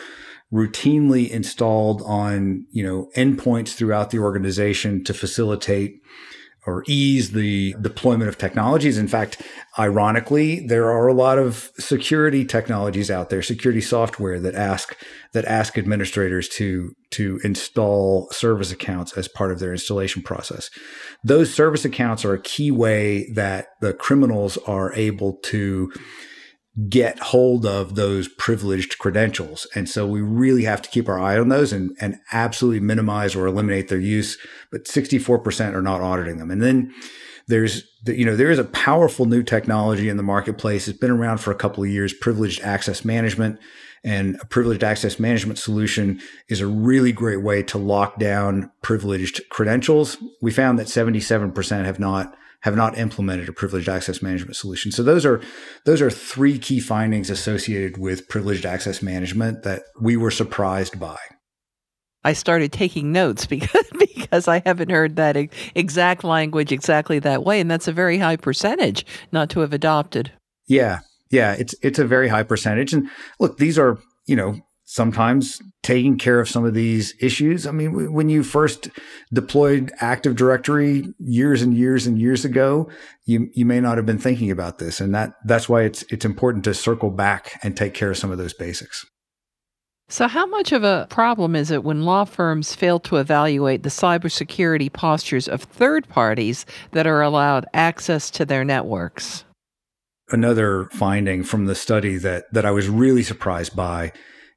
routinely 0.53 1.29
installed 1.29 2.01
on, 2.03 2.65
you 2.71 2.83
know, 2.83 3.09
endpoints 3.15 3.73
throughout 3.73 4.11
the 4.11 4.19
organization 4.19 5.03
to 5.03 5.13
facilitate 5.13 5.99
or 6.65 6.83
ease 6.87 7.31
the 7.31 7.75
deployment 7.81 8.29
of 8.29 8.37
technologies. 8.37 8.97
In 8.97 9.07
fact, 9.07 9.41
ironically, 9.77 10.65
there 10.65 10.91
are 10.91 11.07
a 11.07 11.13
lot 11.13 11.37
of 11.37 11.71
security 11.77 12.45
technologies 12.45 13.11
out 13.11 13.29
there, 13.29 13.41
security 13.41 13.81
software 13.81 14.39
that 14.39 14.55
ask 14.55 14.95
that 15.33 15.45
ask 15.45 15.77
administrators 15.77 16.47
to 16.49 16.95
to 17.11 17.39
install 17.43 18.29
service 18.31 18.71
accounts 18.71 19.13
as 19.13 19.27
part 19.27 19.51
of 19.51 19.59
their 19.59 19.71
installation 19.71 20.21
process. 20.21 20.69
Those 21.23 21.53
service 21.53 21.85
accounts 21.85 22.25
are 22.25 22.33
a 22.33 22.41
key 22.41 22.71
way 22.71 23.29
that 23.33 23.67
the 23.81 23.93
criminals 23.93 24.57
are 24.65 24.93
able 24.93 25.33
to 25.43 25.91
get 26.89 27.19
hold 27.19 27.65
of 27.65 27.95
those 27.95 28.27
privileged 28.27 28.97
credentials. 28.97 29.67
And 29.75 29.87
so 29.87 30.07
we 30.07 30.21
really 30.21 30.63
have 30.63 30.81
to 30.81 30.89
keep 30.89 31.07
our 31.07 31.19
eye 31.19 31.37
on 31.37 31.49
those 31.49 31.71
and, 31.71 31.95
and 32.01 32.17
absolutely 32.31 32.79
minimize 32.79 33.35
or 33.35 33.45
eliminate 33.45 33.89
their 33.89 33.99
use. 33.99 34.39
But 34.71 34.85
64% 34.85 35.75
are 35.75 35.83
not 35.83 36.01
auditing 36.01 36.37
them. 36.37 36.49
And 36.49 36.63
then 36.63 36.93
there's, 37.47 37.83
the, 38.03 38.17
you 38.17 38.25
know, 38.25 38.35
there 38.35 38.49
is 38.49 38.57
a 38.57 38.63
powerful 38.63 39.25
new 39.25 39.43
technology 39.43 40.09
in 40.09 40.17
the 40.17 40.23
marketplace. 40.23 40.87
It's 40.87 40.97
been 40.97 41.11
around 41.11 41.39
for 41.39 41.51
a 41.51 41.55
couple 41.55 41.83
of 41.83 41.89
years, 41.91 42.11
privileged 42.11 42.61
access 42.61 43.05
management. 43.05 43.59
And 44.03 44.37
a 44.41 44.45
privileged 44.45 44.83
access 44.83 45.19
management 45.19 45.59
solution 45.59 46.19
is 46.49 46.59
a 46.59 46.67
really 46.67 47.11
great 47.11 47.41
way 47.41 47.61
to 47.63 47.77
lock 47.77 48.17
down 48.17 48.71
privileged 48.81 49.47
credentials. 49.49 50.17
We 50.41 50.51
found 50.51 50.79
that 50.79 50.87
77% 50.87 51.85
have 51.85 51.99
not 51.99 52.35
have 52.63 52.75
not 52.77 52.97
implemented 52.97 53.49
a 53.49 53.53
privileged 53.53 53.89
access 53.89 54.21
management 54.21 54.55
solution. 54.55 54.91
So 54.91 55.03
those 55.03 55.25
are 55.25 55.41
those 55.85 56.01
are 56.01 56.09
three 56.09 56.57
key 56.57 56.79
findings 56.79 57.29
associated 57.29 57.97
with 57.97 58.29
privileged 58.29 58.65
access 58.65 59.01
management 59.01 59.63
that 59.63 59.83
we 59.99 60.15
were 60.15 60.31
surprised 60.31 60.99
by. 60.99 61.17
I 62.23 62.31
started 62.31 62.71
taking 62.71 63.11
notes 63.11 63.45
because 63.53 63.85
because 63.99 64.47
I 64.47 64.61
haven't 64.65 64.91
heard 64.91 65.17
that 65.17 65.37
exact 65.75 66.23
language 66.23 66.71
exactly 66.71 67.19
that 67.19 67.43
way, 67.43 67.59
and 67.59 67.69
that's 67.69 67.89
a 67.89 67.93
very 67.93 68.17
high 68.17 68.37
percentage 68.37 69.05
not 69.31 69.49
to 69.51 69.59
have 69.59 69.73
adopted. 69.73 70.31
Yeah, 70.65 70.99
yeah, 71.29 71.53
it's 71.53 71.75
it's 71.83 71.99
a 71.99 72.05
very 72.05 72.29
high 72.29 72.43
percentage, 72.43 72.93
and 72.93 73.09
look, 73.39 73.57
these 73.57 73.77
are 73.77 73.99
you 74.25 74.37
know 74.37 74.61
sometimes 74.93 75.59
taking 75.81 76.19
care 76.19 76.39
of 76.39 76.47
some 76.47 76.63
of 76.65 76.75
these 76.75 77.15
issues. 77.19 77.65
I 77.65 77.71
mean, 77.71 78.13
when 78.13 78.29
you 78.29 78.43
first 78.43 78.89
deployed 79.33 79.91
Active 79.97 80.35
Directory 80.35 81.07
years 81.17 81.63
and 81.63 81.75
years 81.75 82.05
and 82.05 82.19
years 82.19 82.45
ago, 82.45 82.91
you 83.25 83.49
you 83.55 83.65
may 83.65 83.81
not 83.81 83.97
have 83.97 84.05
been 84.05 84.19
thinking 84.19 84.51
about 84.51 84.77
this, 84.77 85.01
and 85.01 85.13
that 85.15 85.33
that's 85.45 85.67
why 85.67 85.81
it's 85.81 86.03
it's 86.11 86.25
important 86.25 86.63
to 86.65 86.75
circle 86.75 87.09
back 87.09 87.59
and 87.63 87.75
take 87.75 87.95
care 87.95 88.11
of 88.11 88.17
some 88.17 88.29
of 88.29 88.37
those 88.37 88.53
basics. 88.53 89.03
So, 90.09 90.27
how 90.27 90.45
much 90.45 90.71
of 90.71 90.83
a 90.83 91.07
problem 91.09 91.55
is 91.55 91.71
it 91.71 91.83
when 91.83 92.03
law 92.03 92.23
firms 92.23 92.75
fail 92.75 92.99
to 92.99 93.17
evaluate 93.17 93.81
the 93.81 93.89
cybersecurity 93.89 94.93
postures 94.93 95.47
of 95.47 95.63
third 95.63 96.07
parties 96.07 96.67
that 96.91 97.07
are 97.07 97.23
allowed 97.23 97.65
access 97.73 98.29
to 98.31 98.45
their 98.45 98.63
networks? 98.63 99.43
Another 100.29 100.87
finding 100.91 101.43
from 101.43 101.65
the 101.65 101.73
study 101.75 102.17
that, 102.17 102.45
that 102.53 102.65
I 102.65 102.71
was 102.71 102.89
really 102.89 103.23
surprised 103.23 103.75
by 103.75 104.11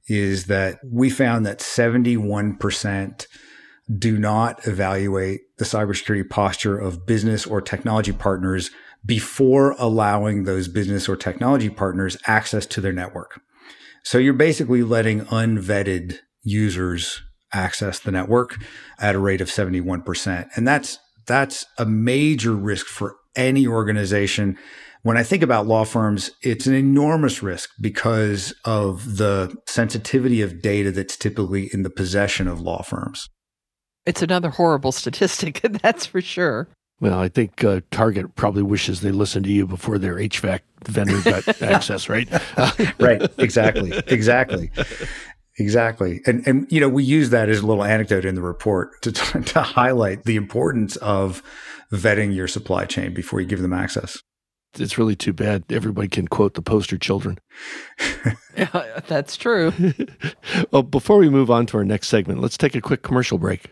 is 0.08 0.46
that 0.46 0.78
we 0.84 1.10
found 1.10 1.46
that 1.46 1.58
71% 1.58 3.26
do 3.98 4.18
not 4.18 4.66
evaluate 4.66 5.40
the 5.58 5.64
cybersecurity 5.64 6.28
posture 6.28 6.78
of 6.78 7.06
business 7.06 7.46
or 7.46 7.60
technology 7.60 8.12
partners 8.12 8.70
before 9.04 9.76
allowing 9.78 10.44
those 10.44 10.66
business 10.66 11.08
or 11.08 11.16
technology 11.16 11.70
partners 11.70 12.16
access 12.26 12.66
to 12.66 12.80
their 12.80 12.92
network. 12.92 13.40
So 14.02 14.18
you're 14.18 14.34
basically 14.34 14.82
letting 14.82 15.22
unvetted 15.26 16.18
users 16.42 17.22
access 17.52 17.98
the 18.00 18.10
network 18.10 18.56
at 18.98 19.14
a 19.14 19.18
rate 19.18 19.40
of 19.40 19.48
71%. 19.48 20.48
And 20.56 20.66
that's 20.66 20.98
that's 21.26 21.66
a 21.76 21.84
major 21.84 22.52
risk 22.52 22.86
for 22.86 23.16
any 23.34 23.66
organization. 23.66 24.56
When 25.06 25.16
I 25.16 25.22
think 25.22 25.44
about 25.44 25.68
law 25.68 25.84
firms, 25.84 26.32
it's 26.42 26.66
an 26.66 26.74
enormous 26.74 27.40
risk 27.40 27.70
because 27.80 28.52
of 28.64 29.18
the 29.18 29.54
sensitivity 29.68 30.42
of 30.42 30.60
data 30.60 30.90
that's 30.90 31.16
typically 31.16 31.70
in 31.72 31.84
the 31.84 31.90
possession 31.90 32.48
of 32.48 32.60
law 32.60 32.82
firms. 32.82 33.28
It's 34.04 34.20
another 34.20 34.50
horrible 34.50 34.90
statistic, 34.90 35.60
that's 35.80 36.06
for 36.06 36.20
sure. 36.20 36.66
Well, 36.98 37.20
I 37.20 37.28
think 37.28 37.62
uh, 37.62 37.82
Target 37.92 38.34
probably 38.34 38.64
wishes 38.64 39.00
they 39.00 39.12
listened 39.12 39.44
to 39.44 39.52
you 39.52 39.64
before 39.64 39.96
their 39.98 40.16
HVAC 40.16 40.62
vendor 40.86 41.22
got 41.22 41.62
access, 41.62 42.08
right? 42.08 42.28
right. 42.98 43.30
Exactly. 43.38 43.92
Exactly. 44.08 44.72
Exactly. 45.60 46.20
And 46.26 46.44
and 46.48 46.66
you 46.68 46.80
know, 46.80 46.88
we 46.88 47.04
use 47.04 47.30
that 47.30 47.48
as 47.48 47.60
a 47.60 47.66
little 47.66 47.84
anecdote 47.84 48.24
in 48.24 48.34
the 48.34 48.42
report 48.42 49.00
to 49.02 49.12
to 49.12 49.62
highlight 49.62 50.24
the 50.24 50.34
importance 50.34 50.96
of 50.96 51.44
vetting 51.92 52.34
your 52.34 52.48
supply 52.48 52.86
chain 52.86 53.14
before 53.14 53.40
you 53.40 53.46
give 53.46 53.62
them 53.62 53.72
access. 53.72 54.20
It's 54.80 54.98
really 54.98 55.16
too 55.16 55.32
bad 55.32 55.64
everybody 55.70 56.08
can 56.08 56.28
quote 56.28 56.54
the 56.54 56.62
poster 56.62 56.98
children. 56.98 57.38
yeah, 58.56 59.00
that's 59.06 59.36
true. 59.36 59.72
well, 60.70 60.82
before 60.82 61.18
we 61.18 61.28
move 61.28 61.50
on 61.50 61.66
to 61.66 61.78
our 61.78 61.84
next 61.84 62.08
segment, 62.08 62.40
let's 62.40 62.58
take 62.58 62.74
a 62.74 62.80
quick 62.80 63.02
commercial 63.02 63.38
break. 63.38 63.70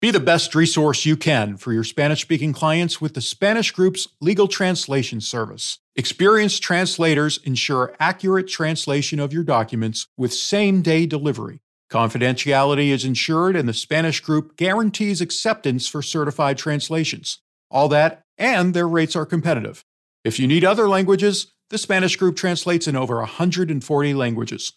Be 0.00 0.10
the 0.10 0.18
best 0.18 0.54
resource 0.54 1.04
you 1.04 1.14
can 1.14 1.58
for 1.58 1.74
your 1.74 1.84
Spanish 1.84 2.22
speaking 2.22 2.54
clients 2.54 3.02
with 3.02 3.12
the 3.12 3.20
Spanish 3.20 3.70
Group's 3.70 4.08
legal 4.22 4.48
translation 4.48 5.20
service. 5.20 5.78
Experienced 5.94 6.62
translators 6.62 7.38
ensure 7.44 7.94
accurate 8.00 8.48
translation 8.48 9.20
of 9.20 9.34
your 9.34 9.44
documents 9.44 10.06
with 10.16 10.32
same 10.32 10.80
day 10.80 11.04
delivery. 11.04 11.60
Confidentiality 11.90 12.88
is 12.88 13.04
ensured, 13.04 13.56
and 13.56 13.68
the 13.68 13.74
Spanish 13.74 14.20
Group 14.20 14.56
guarantees 14.56 15.20
acceptance 15.20 15.86
for 15.86 16.00
certified 16.00 16.56
translations. 16.56 17.42
All 17.70 17.88
that, 17.88 18.22
and 18.38 18.72
their 18.72 18.88
rates 18.88 19.14
are 19.14 19.26
competitive. 19.26 19.84
If 20.24 20.38
you 20.38 20.46
need 20.46 20.64
other 20.64 20.88
languages, 20.88 21.52
the 21.70 21.78
Spanish 21.78 22.16
Group 22.16 22.36
translates 22.36 22.86
in 22.86 22.96
over 22.96 23.16
140 23.18 24.14
languages. 24.14 24.72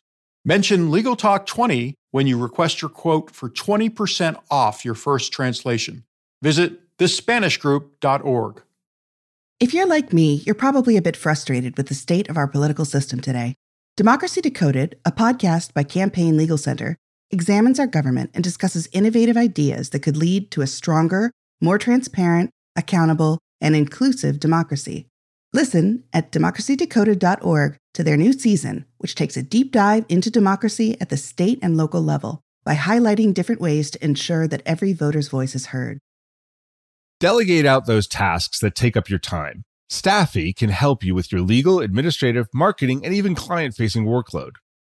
Mention 0.45 0.91
Legal 0.91 1.15
Talk 1.15 1.45
20 1.45 1.95
when 2.11 2.27
you 2.27 2.37
request 2.37 2.81
your 2.81 2.89
quote 2.89 3.31
for 3.31 3.49
20% 3.49 4.41
off 4.49 4.85
your 4.85 4.93
first 4.93 5.33
translation. 5.33 6.03
Visit 6.41 6.97
thespanishgroup.org. 6.97 8.61
If 9.59 9.73
you're 9.73 9.87
like 9.87 10.13
me, 10.13 10.35
you're 10.45 10.55
probably 10.55 10.97
a 10.97 11.01
bit 11.01 11.17
frustrated 11.17 11.77
with 11.77 11.87
the 11.87 11.95
state 11.95 12.29
of 12.29 12.37
our 12.37 12.47
political 12.47 12.85
system 12.85 13.19
today. 13.19 13.55
Democracy 13.95 14.41
Decoded, 14.41 14.97
a 15.05 15.11
podcast 15.11 15.73
by 15.73 15.83
Campaign 15.83 16.37
Legal 16.37 16.57
Center, 16.57 16.97
examines 17.31 17.79
our 17.79 17.87
government 17.87 18.31
and 18.33 18.43
discusses 18.43 18.89
innovative 18.91 19.37
ideas 19.37 19.89
that 19.89 20.01
could 20.01 20.17
lead 20.17 20.51
to 20.51 20.61
a 20.61 20.67
stronger, 20.67 21.31
more 21.61 21.77
transparent, 21.77 22.49
accountable, 22.75 23.39
and 23.61 23.75
inclusive 23.75 24.39
democracy. 24.39 25.07
Listen 25.55 26.03
at 26.11 26.31
democracydecoded.org 26.31 27.77
to 27.93 28.03
their 28.03 28.17
new 28.17 28.33
season, 28.33 28.85
which 28.97 29.13
takes 29.13 29.37
a 29.37 29.43
deep 29.43 29.71
dive 29.71 30.03
into 30.09 30.31
democracy 30.31 30.99
at 30.99 31.09
the 31.09 31.17
state 31.17 31.59
and 31.61 31.77
local 31.77 32.01
level 32.01 32.41
by 32.63 32.73
highlighting 32.73 33.35
different 33.35 33.61
ways 33.61 33.91
to 33.91 34.03
ensure 34.03 34.47
that 34.47 34.63
every 34.65 34.93
voter's 34.93 35.27
voice 35.27 35.53
is 35.53 35.67
heard. 35.67 35.99
Delegate 37.19 37.67
out 37.67 37.85
those 37.85 38.07
tasks 38.07 38.59
that 38.59 38.73
take 38.73 38.97
up 38.97 39.09
your 39.09 39.19
time. 39.19 39.63
Staffy 39.89 40.53
can 40.53 40.71
help 40.71 41.03
you 41.03 41.13
with 41.13 41.31
your 41.31 41.41
legal, 41.41 41.79
administrative, 41.79 42.47
marketing, 42.51 43.05
and 43.05 43.13
even 43.13 43.35
client 43.35 43.75
facing 43.75 44.05
workload. 44.05 44.53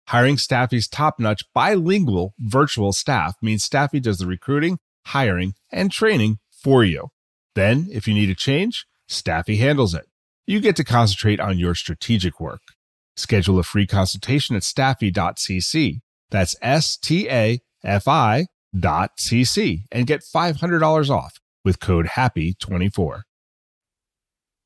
Hiring 0.07 0.39
Staffy's 0.39 0.87
top 0.87 1.19
notch 1.19 1.43
bilingual 1.53 2.33
virtual 2.39 2.93
staff 2.93 3.35
means 3.43 3.65
Staffy 3.65 3.99
does 3.99 4.19
the 4.19 4.27
recruiting, 4.27 4.79
hiring, 5.07 5.55
and 5.73 5.91
training 5.91 6.39
for 6.53 6.85
you. 6.85 7.09
Then, 7.57 7.89
if 7.91 8.07
you 8.07 8.15
need 8.15 8.31
a 8.31 8.37
change, 8.37 8.87
Staffy 9.09 9.57
handles 9.57 9.95
it. 9.95 10.07
You 10.47 10.61
get 10.61 10.77
to 10.77 10.85
concentrate 10.85 11.41
on 11.41 11.59
your 11.59 11.75
strategic 11.75 12.39
work. 12.39 12.61
Schedule 13.17 13.59
a 13.59 13.63
free 13.63 13.87
consultation 13.87 14.57
at 14.57 14.63
staffy.cc. 14.63 16.01
That's 16.31 16.57
S 16.61 16.97
T 16.99 17.29
A 17.31 17.61
F 17.83 18.09
I 18.09 18.47
dot 18.79 19.13
cc 19.19 19.85
and 19.93 20.07
get 20.07 20.21
$500 20.21 21.11
off 21.11 21.39
with 21.65 21.81
code 21.81 22.07
HAPPY24. 22.07 23.23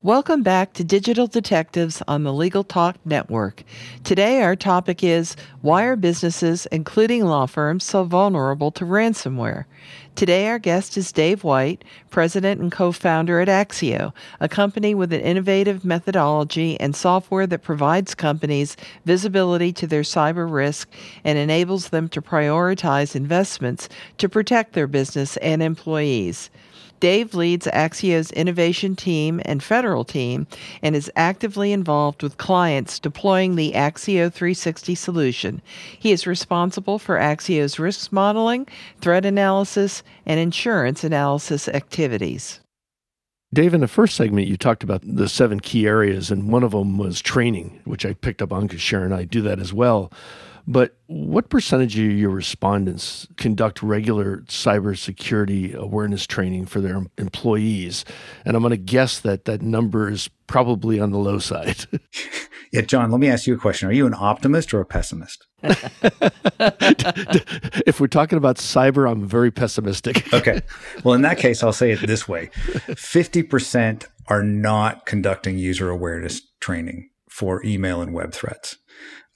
Welcome 0.01 0.43
back 0.43 0.71
to 0.75 0.85
Digital 0.85 1.27
Detectives 1.27 2.01
on 2.07 2.23
the 2.23 2.31
Legal 2.31 2.63
Talk 2.63 2.95
Network. 3.03 3.65
Today, 4.05 4.41
our 4.41 4.55
topic 4.55 5.03
is 5.03 5.35
Why 5.59 5.83
are 5.83 5.97
businesses, 5.97 6.65
including 6.67 7.25
law 7.25 7.47
firms, 7.47 7.83
so 7.83 8.05
vulnerable 8.05 8.71
to 8.71 8.85
ransomware? 8.85 9.65
Today, 10.15 10.47
our 10.47 10.57
guest 10.57 10.95
is 10.95 11.11
Dave 11.11 11.43
White, 11.43 11.83
president 12.11 12.61
and 12.61 12.71
co 12.71 12.93
founder 12.93 13.41
at 13.41 13.49
Axio, 13.49 14.13
a 14.39 14.47
company 14.47 14.95
with 14.95 15.11
an 15.11 15.19
innovative 15.19 15.83
methodology 15.83 16.79
and 16.79 16.95
software 16.95 17.45
that 17.47 17.61
provides 17.61 18.15
companies 18.15 18.77
visibility 19.03 19.73
to 19.73 19.85
their 19.85 20.03
cyber 20.03 20.49
risk 20.49 20.89
and 21.25 21.37
enables 21.37 21.89
them 21.89 22.07
to 22.07 22.21
prioritize 22.21 23.17
investments 23.17 23.89
to 24.17 24.29
protect 24.29 24.71
their 24.71 24.87
business 24.87 25.35
and 25.37 25.61
employees. 25.61 26.49
Dave 26.99 27.33
leads 27.33 27.67
Axio's 27.67 28.31
innovation 28.31 28.95
team 28.95 29.41
and 29.45 29.63
federal 29.63 30.03
team 30.03 30.47
and 30.81 30.95
is 30.95 31.11
actively 31.15 31.71
involved 31.71 32.21
with 32.21 32.37
clients 32.37 32.99
deploying 32.99 33.55
the 33.55 33.73
Axio 33.73 34.31
360 34.31 34.95
solution. 34.95 35.61
He 35.97 36.11
is 36.11 36.27
responsible 36.27 36.99
for 36.99 37.17
Axio's 37.17 37.79
risk 37.79 38.11
modeling, 38.11 38.67
threat 39.01 39.25
analysis, 39.25 40.03
and 40.25 40.39
insurance 40.39 41.03
analysis 41.03 41.67
activities. 41.67 42.59
Dave, 43.51 43.73
in 43.73 43.81
the 43.81 43.87
first 43.87 44.15
segment, 44.15 44.47
you 44.47 44.57
talked 44.57 44.83
about 44.83 45.01
the 45.03 45.27
seven 45.27 45.59
key 45.59 45.87
areas, 45.87 46.29
and 46.29 46.51
one 46.51 46.61
of 46.61 46.71
them 46.71 46.99
was 46.99 47.19
training, 47.19 47.79
which 47.83 48.05
I 48.05 48.13
picked 48.13 48.43
up 48.43 48.53
on 48.53 48.67
because 48.67 48.81
Sharon 48.81 49.05
and 49.05 49.15
I 49.15 49.23
do 49.23 49.41
that 49.41 49.59
as 49.59 49.73
well. 49.73 50.11
But 50.69 50.95
what 51.07 51.49
percentage 51.49 51.97
of 51.97 52.05
your 52.05 52.29
respondents 52.29 53.27
conduct 53.37 53.81
regular 53.81 54.41
cybersecurity 54.41 55.73
awareness 55.73 56.27
training 56.27 56.67
for 56.67 56.79
their 56.79 57.07
employees? 57.17 58.05
And 58.45 58.55
I'm 58.55 58.61
going 58.61 58.69
to 58.69 58.77
guess 58.77 59.19
that 59.21 59.45
that 59.45 59.63
number 59.63 60.11
is 60.11 60.29
probably 60.45 60.99
on 60.99 61.09
the 61.09 61.17
low 61.17 61.39
side. 61.39 61.87
yeah, 62.71 62.81
John, 62.81 63.09
let 63.09 63.19
me 63.19 63.29
ask 63.29 63.47
you 63.47 63.55
a 63.55 63.57
question. 63.57 63.89
Are 63.89 63.91
you 63.91 64.05
an 64.05 64.13
optimist 64.13 64.71
or 64.71 64.79
a 64.79 64.85
pessimist? 64.85 65.47
if 65.63 65.89
we're 67.99 68.05
talking 68.05 68.37
about 68.37 68.57
cyber, 68.57 69.09
I'm 69.09 69.27
very 69.27 69.49
pessimistic. 69.49 70.31
okay. 70.35 70.61
Well, 71.03 71.15
in 71.15 71.23
that 71.23 71.39
case, 71.39 71.63
I'll 71.63 71.73
say 71.73 71.89
it 71.89 72.05
this 72.05 72.27
way 72.27 72.51
50% 72.89 74.05
are 74.27 74.43
not 74.43 75.07
conducting 75.07 75.57
user 75.57 75.89
awareness 75.89 76.43
training 76.59 77.09
for 77.27 77.65
email 77.65 78.03
and 78.03 78.13
web 78.13 78.33
threats. 78.33 78.77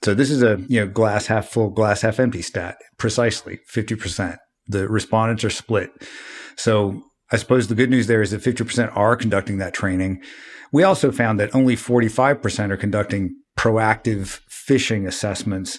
So 0.04 0.14
this 0.14 0.30
is 0.30 0.42
a 0.42 0.62
you 0.68 0.80
know 0.80 0.86
glass 0.86 1.26
half 1.26 1.48
full, 1.48 1.70
glass 1.70 2.02
half 2.02 2.20
empty 2.20 2.42
stat. 2.42 2.76
Precisely, 2.98 3.60
fifty 3.66 3.94
percent. 3.94 4.38
The 4.66 4.88
respondents 4.88 5.44
are 5.44 5.50
split. 5.50 5.90
So 6.56 7.02
I 7.30 7.36
suppose 7.36 7.68
the 7.68 7.74
good 7.74 7.90
news 7.90 8.06
there 8.06 8.22
is 8.22 8.30
that 8.30 8.42
50% 8.42 8.96
are 8.96 9.16
conducting 9.16 9.58
that 9.58 9.74
training. 9.74 10.22
We 10.72 10.82
also 10.82 11.10
found 11.10 11.40
that 11.40 11.54
only 11.54 11.76
45% 11.76 12.70
are 12.70 12.76
conducting 12.76 13.34
proactive 13.58 14.40
phishing 14.48 15.06
assessments. 15.06 15.78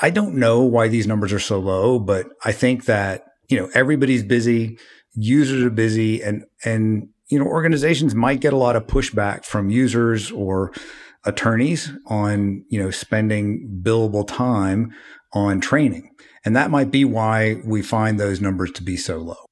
I 0.00 0.10
don't 0.10 0.36
know 0.36 0.62
why 0.62 0.88
these 0.88 1.06
numbers 1.06 1.32
are 1.32 1.40
so 1.40 1.58
low, 1.58 1.98
but 1.98 2.26
I 2.44 2.52
think 2.52 2.84
that, 2.84 3.24
you 3.48 3.58
know, 3.58 3.68
everybody's 3.74 4.22
busy, 4.22 4.78
users 5.14 5.64
are 5.64 5.70
busy 5.70 6.22
and 6.22 6.44
and 6.64 7.08
you 7.28 7.38
know, 7.38 7.46
organizations 7.46 8.14
might 8.14 8.40
get 8.40 8.52
a 8.52 8.58
lot 8.58 8.76
of 8.76 8.86
pushback 8.86 9.44
from 9.44 9.70
users 9.70 10.30
or 10.30 10.72
attorneys 11.24 11.90
on, 12.06 12.64
you 12.68 12.82
know, 12.82 12.90
spending 12.90 13.80
billable 13.82 14.26
time 14.26 14.92
on 15.32 15.60
training. 15.60 16.10
And 16.44 16.54
that 16.54 16.70
might 16.70 16.90
be 16.90 17.04
why 17.04 17.60
we 17.64 17.82
find 17.82 18.20
those 18.20 18.40
numbers 18.40 18.70
to 18.72 18.82
be 18.82 18.96
so 18.96 19.18
low. 19.18 19.44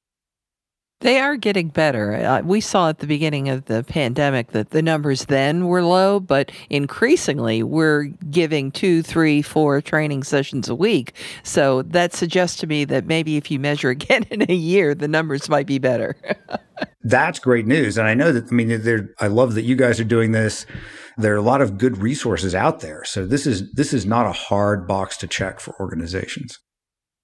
They 1.02 1.18
are 1.18 1.36
getting 1.36 1.68
better. 1.68 2.14
Uh, 2.14 2.42
we 2.42 2.60
saw 2.60 2.88
at 2.88 3.00
the 3.00 3.08
beginning 3.08 3.48
of 3.48 3.64
the 3.64 3.82
pandemic 3.82 4.52
that 4.52 4.70
the 4.70 4.82
numbers 4.82 5.24
then 5.24 5.66
were 5.66 5.82
low, 5.82 6.20
but 6.20 6.52
increasingly 6.70 7.64
we're 7.64 8.04
giving 8.30 8.70
two, 8.70 9.02
three, 9.02 9.42
four 9.42 9.80
training 9.80 10.22
sessions 10.22 10.68
a 10.68 10.76
week. 10.76 11.14
So 11.42 11.82
that 11.82 12.14
suggests 12.14 12.60
to 12.60 12.68
me 12.68 12.84
that 12.84 13.06
maybe 13.06 13.36
if 13.36 13.50
you 13.50 13.58
measure 13.58 13.90
again 13.90 14.22
in 14.30 14.48
a 14.48 14.54
year, 14.54 14.94
the 14.94 15.08
numbers 15.08 15.48
might 15.48 15.66
be 15.66 15.80
better. 15.80 16.14
That's 17.02 17.40
great 17.40 17.66
news. 17.66 17.98
And 17.98 18.06
I 18.06 18.14
know 18.14 18.30
that, 18.30 18.44
I 18.44 18.54
mean, 18.54 19.08
I 19.18 19.26
love 19.26 19.54
that 19.54 19.62
you 19.62 19.74
guys 19.74 19.98
are 19.98 20.04
doing 20.04 20.30
this. 20.30 20.66
There 21.16 21.34
are 21.34 21.38
a 21.38 21.42
lot 21.42 21.60
of 21.60 21.78
good 21.78 21.98
resources 21.98 22.54
out 22.54 22.80
there. 22.80 23.04
So 23.04 23.26
this 23.26 23.46
is, 23.46 23.72
this 23.72 23.92
is 23.92 24.06
not 24.06 24.26
a 24.26 24.32
hard 24.32 24.86
box 24.86 25.16
to 25.18 25.26
check 25.26 25.60
for 25.60 25.78
organizations. 25.80 26.58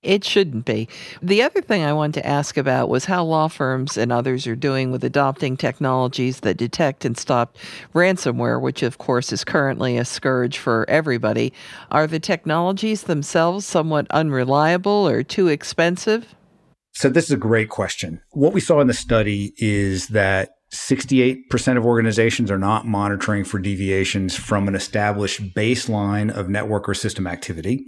It 0.03 0.23
shouldn't 0.23 0.65
be. 0.65 0.89
The 1.21 1.43
other 1.43 1.61
thing 1.61 1.83
I 1.83 1.93
wanted 1.93 2.21
to 2.21 2.27
ask 2.27 2.57
about 2.57 2.89
was 2.89 3.07
how 3.07 3.25
law 3.25 3.49
firms 3.49 3.97
and 3.97 4.13
others 4.13 4.47
are 4.47 4.55
doing 4.55 4.93
with 4.93 5.03
adopting 5.03 5.57
technologies 5.57 6.41
that 6.41 6.57
detect 6.57 7.05
and 7.05 7.19
stop 7.19 7.57
ransomware, 7.95 8.61
which 8.61 8.85
of 8.85 8.99
course 8.99 9.33
is 9.33 9.43
currently 9.43 9.99
a 9.99 10.05
scourge 10.05 10.57
for 10.57 10.87
everybody. 10.89 11.53
Are 11.91 12.07
the 12.07 12.21
technologies 12.21 13.03
themselves 13.03 13.67
somewhat 13.67 14.07
unreliable 14.11 15.09
or 15.09 15.25
too 15.25 15.49
expensive? 15.49 16.33
So, 16.93 17.09
this 17.09 17.25
is 17.25 17.33
a 17.33 17.37
great 17.37 17.69
question. 17.69 18.21
What 18.31 18.53
we 18.53 18.61
saw 18.61 18.81
in 18.81 18.87
the 18.87 18.95
study 18.95 19.53
is 19.57 20.09
that 20.09 20.51
68% 20.73 21.77
of 21.77 21.87
organizations 21.87 22.51
are 22.51 22.59
not 22.59 22.87
monitoring 22.87 23.45
for 23.45 23.59
deviations 23.59 24.37
from 24.37 24.69
an 24.69 24.75
established 24.75 25.55
baseline 25.55 26.31
of 26.31 26.49
network 26.49 26.89
or 26.89 26.95
system 26.95 27.27
activity. 27.27 27.85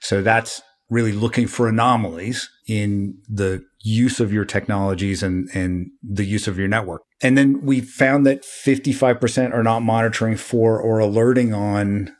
So 0.00 0.22
that's 0.22 0.62
really 0.88 1.12
looking 1.12 1.46
for 1.46 1.68
anomalies 1.68 2.48
in 2.68 3.18
the 3.28 3.64
use 3.80 4.20
of 4.20 4.32
your 4.32 4.44
technologies 4.44 5.22
and, 5.22 5.48
and 5.54 5.90
the 6.02 6.24
use 6.24 6.46
of 6.46 6.58
your 6.58 6.68
network. 6.68 7.02
And 7.22 7.36
then 7.36 7.62
we 7.62 7.80
found 7.80 8.26
that 8.26 8.42
55% 8.42 9.54
are 9.54 9.62
not 9.62 9.80
monitoring 9.80 10.36
for 10.36 10.80
or 10.80 10.98
alerting 10.98 11.54
on 11.54 12.14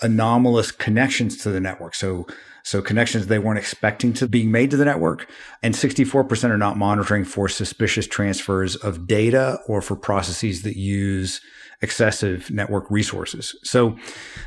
anomalous 0.00 0.72
connections 0.72 1.36
to 1.38 1.50
the 1.50 1.60
network. 1.60 1.94
So, 1.94 2.26
so 2.66 2.82
connections 2.82 3.28
they 3.28 3.38
weren't 3.38 3.60
expecting 3.60 4.12
to 4.12 4.26
being 4.26 4.50
made 4.50 4.72
to 4.72 4.76
the 4.76 4.84
network. 4.84 5.30
And 5.62 5.72
64% 5.72 6.50
are 6.50 6.58
not 6.58 6.76
monitoring 6.76 7.24
for 7.24 7.48
suspicious 7.48 8.08
transfers 8.08 8.74
of 8.74 9.06
data 9.06 9.60
or 9.68 9.80
for 9.80 9.94
processes 9.94 10.62
that 10.62 10.76
use 10.76 11.40
excessive 11.80 12.50
network 12.50 12.90
resources. 12.90 13.56
So 13.62 13.96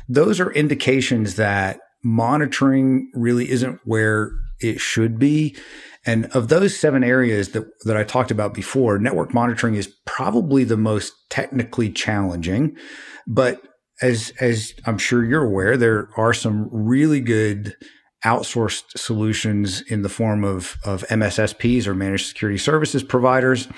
those 0.06 0.38
are 0.38 0.52
indications 0.52 1.36
that 1.36 1.80
monitoring 2.04 3.10
really 3.14 3.50
isn't 3.50 3.80
where 3.86 4.32
it 4.60 4.80
should 4.80 5.18
be. 5.18 5.56
And 6.04 6.26
of 6.26 6.48
those 6.48 6.78
seven 6.78 7.02
areas 7.02 7.52
that, 7.52 7.64
that 7.86 7.96
I 7.96 8.04
talked 8.04 8.30
about 8.30 8.52
before, 8.52 8.98
network 8.98 9.32
monitoring 9.32 9.76
is 9.76 9.94
probably 10.04 10.64
the 10.64 10.76
most 10.76 11.14
technically 11.30 11.90
challenging. 11.90 12.76
But 13.26 13.62
as, 14.02 14.34
as 14.40 14.74
I'm 14.84 14.98
sure 14.98 15.24
you're 15.24 15.46
aware, 15.46 15.78
there 15.78 16.10
are 16.18 16.34
some 16.34 16.68
really 16.70 17.20
good 17.20 17.74
outsourced 18.24 18.98
solutions 18.98 19.80
in 19.82 20.02
the 20.02 20.08
form 20.08 20.44
of, 20.44 20.76
of 20.84 21.06
MSSPs 21.08 21.86
or 21.86 21.94
managed 21.94 22.26
security 22.26 22.58
services 22.58 23.02
providers. 23.02 23.68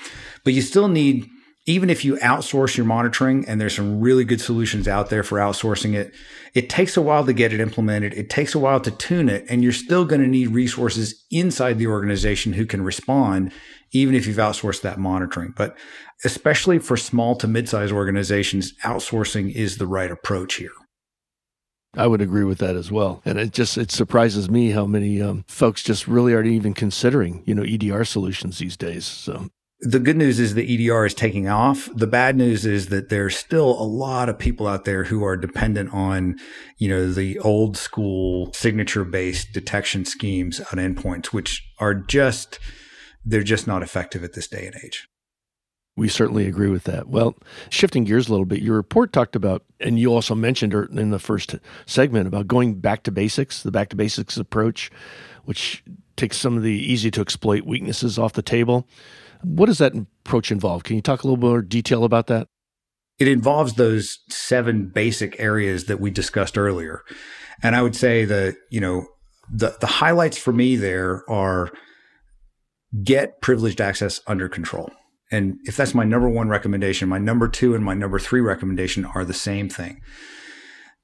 But 0.43 0.53
you 0.53 0.61
still 0.61 0.87
need 0.87 1.29
even 1.65 1.89
if 1.89 2.03
you 2.03 2.17
outsource 2.17 2.75
your 2.75 2.85
monitoring 2.85 3.47
and 3.47 3.59
there's 3.59 3.75
some 3.75 4.01
really 4.01 4.25
good 4.25 4.41
solutions 4.41 4.85
out 4.85 5.09
there 5.09 5.23
for 5.23 5.37
outsourcing 5.37 5.93
it, 5.93 6.13
it 6.53 6.69
takes 6.69 6.97
a 6.97 7.01
while 7.01 7.25
to 7.25 7.31
get 7.31 7.53
it 7.53 7.61
implemented. 7.61 8.13
It 8.13 8.29
takes 8.29 8.53
a 8.53 8.59
while 8.59 8.81
to 8.81 8.91
tune 8.91 9.29
it 9.29 9.45
and 9.47 9.63
you're 9.63 9.71
still 9.71 10.03
going 10.03 10.19
to 10.19 10.27
need 10.27 10.49
resources 10.49 11.23
inside 11.31 11.79
the 11.79 11.87
organization 11.87 12.53
who 12.53 12.65
can 12.65 12.83
respond 12.83 13.53
even 13.93 14.13
if 14.13 14.27
you've 14.27 14.37
outsourced 14.37 14.81
that 14.81 14.99
monitoring. 14.99 15.53
But 15.55 15.77
especially 16.25 16.79
for 16.79 16.97
small 16.97 17.35
to 17.37 17.47
mid-sized 17.47 17.93
organizations, 17.93 18.73
outsourcing 18.83 19.53
is 19.53 19.77
the 19.77 19.87
right 19.87 20.11
approach 20.11 20.55
here. 20.55 20.71
I 21.95 22.07
would 22.07 22.21
agree 22.21 22.43
with 22.43 22.57
that 22.57 22.75
as 22.75 22.91
well. 22.91 23.21
And 23.23 23.37
it 23.37 23.51
just 23.51 23.77
it 23.77 23.91
surprises 23.91 24.49
me 24.49 24.71
how 24.71 24.85
many 24.85 25.21
um, 25.21 25.45
folks 25.47 25.83
just 25.83 26.07
really 26.07 26.33
aren't 26.33 26.47
even 26.47 26.73
considering, 26.73 27.43
you 27.45 27.53
know, 27.53 27.63
EDR 27.63 28.03
solutions 28.03 28.57
these 28.57 28.75
days. 28.75 29.05
So 29.05 29.49
the 29.85 29.99
good 29.99 30.15
news 30.15 30.39
is 30.39 30.53
the 30.53 30.87
EDR 30.87 31.05
is 31.05 31.13
taking 31.13 31.49
off. 31.49 31.89
The 31.93 32.07
bad 32.07 32.37
news 32.37 32.65
is 32.65 32.87
that 32.87 33.09
there's 33.09 33.37
still 33.37 33.69
a 33.69 33.83
lot 33.83 34.29
of 34.29 34.39
people 34.39 34.65
out 34.65 34.85
there 34.85 35.03
who 35.03 35.23
are 35.25 35.35
dependent 35.35 35.93
on, 35.93 36.37
you 36.77 36.87
know, 36.87 37.11
the 37.11 37.37
old 37.39 37.75
school 37.77 38.51
signature 38.53 39.03
based 39.03 39.51
detection 39.51 40.05
schemes 40.05 40.61
on 40.61 40.79
endpoints, 40.79 41.27
which 41.27 41.67
are 41.79 41.93
just, 41.93 42.59
they're 43.25 43.43
just 43.43 43.67
not 43.67 43.83
effective 43.83 44.23
at 44.23 44.33
this 44.33 44.47
day 44.47 44.65
and 44.65 44.75
age. 44.83 45.07
We 45.95 46.09
certainly 46.09 46.47
agree 46.47 46.69
with 46.69 46.85
that. 46.85 47.07
Well, 47.07 47.35
shifting 47.69 48.03
gears 48.03 48.27
a 48.27 48.31
little 48.31 48.45
bit, 48.45 48.61
your 48.61 48.75
report 48.75 49.13
talked 49.13 49.35
about, 49.35 49.63
and 49.79 49.99
you 49.99 50.11
also 50.11 50.33
mentioned 50.33 50.73
er, 50.73 50.89
in 50.91 51.11
the 51.11 51.19
first 51.19 51.55
segment 51.85 52.27
about 52.27 52.47
going 52.47 52.79
back 52.79 53.03
to 53.03 53.11
basics, 53.11 53.61
the 53.61 53.71
back 53.71 53.89
to 53.89 53.95
basics 53.95 54.37
approach, 54.37 54.89
which 55.45 55.83
takes 56.15 56.37
some 56.37 56.57
of 56.57 56.63
the 56.63 56.71
easy 56.71 57.11
to 57.11 57.21
exploit 57.21 57.63
weaknesses 57.63 58.17
off 58.17 58.33
the 58.33 58.41
table. 58.41 58.87
What 59.43 59.67
does 59.67 59.77
that 59.77 59.93
approach 59.95 60.51
involve? 60.51 60.83
Can 60.83 60.95
you 60.95 61.01
talk 61.01 61.23
a 61.23 61.27
little 61.27 61.39
more 61.39 61.61
detail 61.61 62.03
about 62.03 62.27
that? 62.27 62.47
It 63.19 63.27
involves 63.27 63.73
those 63.73 64.19
seven 64.29 64.87
basic 64.87 65.39
areas 65.39 65.85
that 65.85 65.99
we 65.99 66.09
discussed 66.09 66.57
earlier. 66.57 67.03
And 67.61 67.75
I 67.75 67.83
would 67.83 67.95
say 67.95 68.25
that, 68.25 68.55
you 68.71 68.79
know, 68.79 69.05
the, 69.51 69.77
the 69.79 69.87
highlights 69.87 70.37
for 70.37 70.51
me 70.51 70.75
there 70.75 71.23
are 71.29 71.71
get 73.03 73.41
privileged 73.41 73.79
access 73.81 74.21
under 74.25 74.49
control. 74.49 74.89
And 75.33 75.57
if 75.63 75.75
that's 75.75 75.95
my 75.95 76.03
number 76.03 76.29
one 76.29 76.47
recommendation, 76.47 77.09
my 77.09 77.17
number 77.17 77.47
two 77.47 77.73
and 77.73 77.83
my 77.83 77.95
number 77.95 78.19
three 78.19 78.39
recommendation 78.39 79.03
are 79.03 79.25
the 79.25 79.33
same 79.33 79.67
thing. 79.67 79.99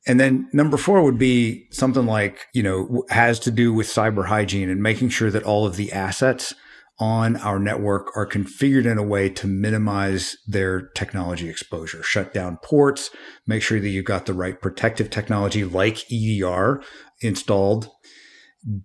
And 0.06 0.20
then 0.20 0.48
number 0.54 0.78
four 0.78 1.02
would 1.02 1.18
be 1.18 1.66
something 1.72 2.06
like, 2.06 2.46
you 2.54 2.62
know, 2.62 3.06
has 3.10 3.40
to 3.40 3.52
do 3.52 3.74
with 3.74 3.88
cyber 3.88 4.28
hygiene 4.28 4.70
and 4.70 4.84
making 4.84 5.10
sure 5.10 5.32
that 5.32 5.44
all 5.44 5.66
of 5.66 5.78
the 5.78 5.92
assets 5.92 6.54
on 7.00 7.38
our 7.38 7.58
network 7.58 8.16
are 8.16 8.28
configured 8.28 8.86
in 8.86 9.00
a 9.00 9.04
way 9.04 9.30
to 9.30 9.48
minimize 9.48 10.38
their 10.46 10.90
technology 10.90 11.50
exposure. 11.50 12.04
Shut 12.04 12.32
down 12.32 12.60
ports, 12.64 13.10
make 13.48 13.64
sure 13.64 13.80
that 13.80 13.90
you've 13.90 14.06
got 14.06 14.28
the 14.28 14.34
right 14.36 14.62
protective 14.62 15.10
technology 15.10 15.64
like 15.64 16.06
EDR 16.12 16.84
installed. 17.22 17.90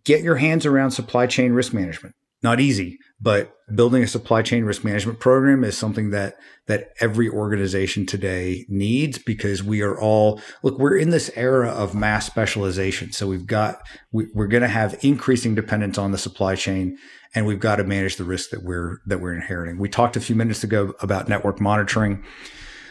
Get 0.05 0.23
your 0.23 0.37
hands 0.37 0.65
around 0.65 0.93
supply 0.93 1.27
chain 1.27 1.53
risk 1.53 1.75
management. 1.75 2.15
Not 2.45 2.61
easy, 2.61 2.99
but 3.23 3.55
building 3.75 4.03
a 4.03 4.07
supply 4.07 4.43
chain 4.43 4.65
risk 4.65 4.85
management 4.85 5.19
program 5.19 5.65
is 5.65 5.79
something 5.79 6.11
that 6.11 6.37
that 6.67 6.91
every 7.01 7.27
organization 7.27 8.05
today 8.05 8.67
needs 8.69 9.17
because 9.17 9.63
we 9.63 9.81
are 9.81 9.99
all 9.99 10.43
look 10.63 10.79
we're 10.79 10.99
in 10.99 11.09
this 11.09 11.31
era 11.37 11.71
of 11.71 11.95
mass 11.95 12.27
specialization. 12.27 13.13
So 13.13 13.27
we've 13.27 13.47
got 13.47 13.81
we, 14.13 14.27
we're 14.35 14.47
going 14.47 14.63
to 14.63 14.69
have 14.69 14.99
increasing 15.03 15.55
dependence 15.55 15.97
on 15.97 16.13
the 16.13 16.19
supply 16.19 16.55
chain 16.55 16.99
and 17.35 17.47
we've 17.47 17.61
got 17.61 17.77
to 17.77 17.85
manage 17.85 18.17
the 18.17 18.25
risk 18.25 18.51
that 18.51 18.63
we're 18.63 18.99
that 19.07 19.23
we're 19.23 19.35
inheriting. 19.35 19.79
We 19.79 19.89
talked 19.89 20.15
a 20.17 20.21
few 20.21 20.37
minutes 20.37 20.63
ago 20.63 20.93
about 21.01 21.31
network 21.31 21.63
monitoring. 21.63 22.23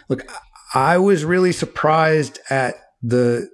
Look 0.10 0.26
i 0.74 0.98
was 0.98 1.24
really 1.24 1.52
surprised 1.52 2.40
at 2.50 2.74
the 3.04 3.48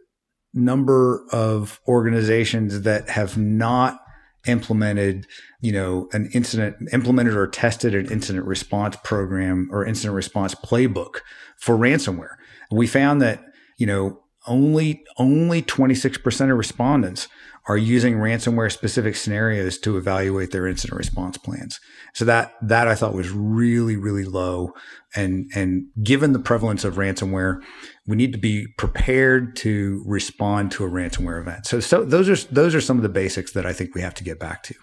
number 0.54 1.26
of 1.34 1.82
organizations 1.90 2.84
that 2.84 3.10
have 3.10 3.38
not 3.38 4.00
implemented, 4.47 5.28
you 5.62 5.71
know, 5.71 6.08
an 6.13 6.30
incident, 6.34 6.75
implemented 6.93 7.36
or 7.36 7.47
tested 7.47 7.93
an 7.93 8.12
incident 8.12 8.45
response 8.45 8.95
program 9.04 9.67
or 9.71 9.86
incident 9.86 10.15
response 10.15 10.56
playbook 10.56 11.17
for 11.58 11.75
ransomware. 11.75 12.36
We 12.71 12.88
found 12.88 13.21
that, 13.21 13.43
you 13.78 13.86
know, 13.86 14.21
only 14.47 15.04
only 15.17 15.62
26% 15.62 16.52
of 16.52 16.58
respondents 16.58 17.28
are 17.70 17.78
using 17.78 18.16
ransomware 18.16 18.72
specific 18.72 19.16
scenarios 19.16 19.78
to 19.78 19.96
evaluate 19.96 20.52
their 20.52 20.68
incident 20.68 20.98
response 20.98 21.38
plans. 21.38 21.80
So 22.16 22.26
that 22.26 22.54
that 22.64 22.88
I 22.88 22.96
thought 22.96 23.14
was 23.14 23.30
really 23.30 23.96
really 23.96 24.26
low 24.26 24.74
and 25.16 25.50
and 25.56 25.86
given 26.04 26.34
the 26.34 26.40
prevalence 26.40 26.84
of 26.84 26.96
ransomware, 26.96 27.62
we 28.08 28.16
need 28.16 28.34
to 28.34 28.40
be 28.40 28.68
prepared 28.78 29.56
to 29.58 30.04
respond 30.06 30.72
to 30.74 30.84
a 30.84 30.90
ransomware 30.90 31.40
event. 31.40 31.68
So 31.68 31.80
so 31.80 32.04
those 32.04 32.28
are 32.28 32.54
those 32.54 32.74
are 32.74 32.82
some 32.82 32.98
of 32.98 33.04
the 33.04 33.10
basics 33.10 33.54
that 33.54 33.68
I 33.68 33.72
think 33.72 33.94
we 33.94 34.02
have 34.02 34.16
to 34.16 34.24
get 34.24 34.40
back 34.40 34.64
to. 34.64 34.76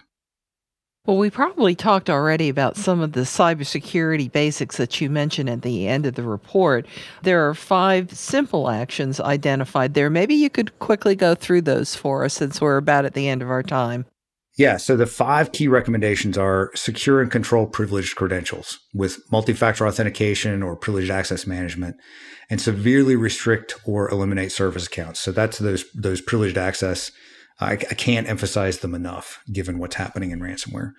Well, 1.07 1.15
we 1.17 1.29
probably 1.29 1.73
talked 1.73 2.09
already 2.09 2.49
about 2.49 2.75
some 2.75 2.99
of 2.99 3.13
the 3.13 3.21
cybersecurity 3.21 4.29
basics 4.29 4.75
that 4.75 4.99
you 4.99 5.09
mentioned 5.09 5.49
at 5.49 5.61
the 5.61 5.87
end 5.87 6.05
of 6.05 6.15
the 6.15 6.23
report. 6.23 6.85
There 7.23 7.47
are 7.47 7.53
five 7.53 8.11
simple 8.11 8.69
actions 8.69 9.21
identified 9.21 9.93
there. 9.93 10.09
Maybe 10.09 10.35
you 10.35 10.49
could 10.49 10.77
quickly 10.79 11.15
go 11.15 11.33
through 11.33 11.61
those 11.61 11.95
for 11.95 12.25
us 12.25 12.33
since 12.33 12.59
we're 12.59 12.75
about 12.75 13.05
at 13.05 13.13
the 13.13 13.29
end 13.29 13.41
of 13.41 13.49
our 13.49 13.63
time. 13.63 14.05
Yeah, 14.57 14.75
so 14.75 14.97
the 14.97 15.05
five 15.05 15.53
key 15.53 15.69
recommendations 15.69 16.37
are 16.37 16.71
secure 16.75 17.21
and 17.21 17.31
control 17.31 17.67
privileged 17.67 18.17
credentials 18.17 18.77
with 18.93 19.19
multi 19.31 19.53
factor 19.53 19.87
authentication 19.87 20.61
or 20.61 20.75
privileged 20.75 21.11
access 21.11 21.47
management, 21.47 21.95
and 22.49 22.59
severely 22.59 23.15
restrict 23.15 23.75
or 23.85 24.09
eliminate 24.09 24.51
service 24.51 24.87
accounts. 24.87 25.21
So 25.21 25.31
that's 25.31 25.59
those, 25.59 25.85
those 25.93 26.19
privileged 26.19 26.57
access 26.57 27.11
I, 27.59 27.73
I 27.73 27.93
can't 27.95 28.29
emphasize 28.29 28.79
them 28.79 28.93
enough 28.93 29.41
given 29.51 29.79
what's 29.79 29.95
happening 29.95 30.31
in 30.31 30.39
ransomware. 30.39 30.93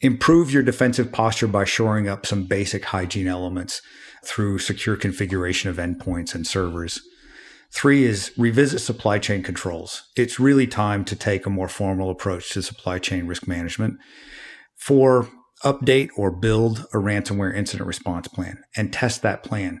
Improve 0.00 0.52
your 0.52 0.62
defensive 0.62 1.12
posture 1.12 1.46
by 1.46 1.64
shoring 1.64 2.08
up 2.08 2.26
some 2.26 2.44
basic 2.44 2.84
hygiene 2.86 3.26
elements 3.26 3.80
through 4.24 4.58
secure 4.58 4.96
configuration 4.96 5.70
of 5.70 5.76
endpoints 5.76 6.34
and 6.34 6.46
servers. 6.46 7.00
Three 7.72 8.04
is 8.04 8.32
revisit 8.36 8.80
supply 8.80 9.18
chain 9.18 9.42
controls. 9.42 10.04
It's 10.16 10.38
really 10.38 10.66
time 10.66 11.04
to 11.06 11.16
take 11.16 11.46
a 11.46 11.50
more 11.50 11.68
formal 11.68 12.10
approach 12.10 12.50
to 12.50 12.62
supply 12.62 12.98
chain 12.98 13.26
risk 13.26 13.48
management. 13.48 13.94
Four, 14.76 15.28
update 15.64 16.10
or 16.16 16.30
build 16.30 16.86
a 16.92 16.98
ransomware 16.98 17.54
incident 17.54 17.86
response 17.86 18.28
plan 18.28 18.62
and 18.76 18.92
test 18.92 19.22
that 19.22 19.42
plan. 19.42 19.80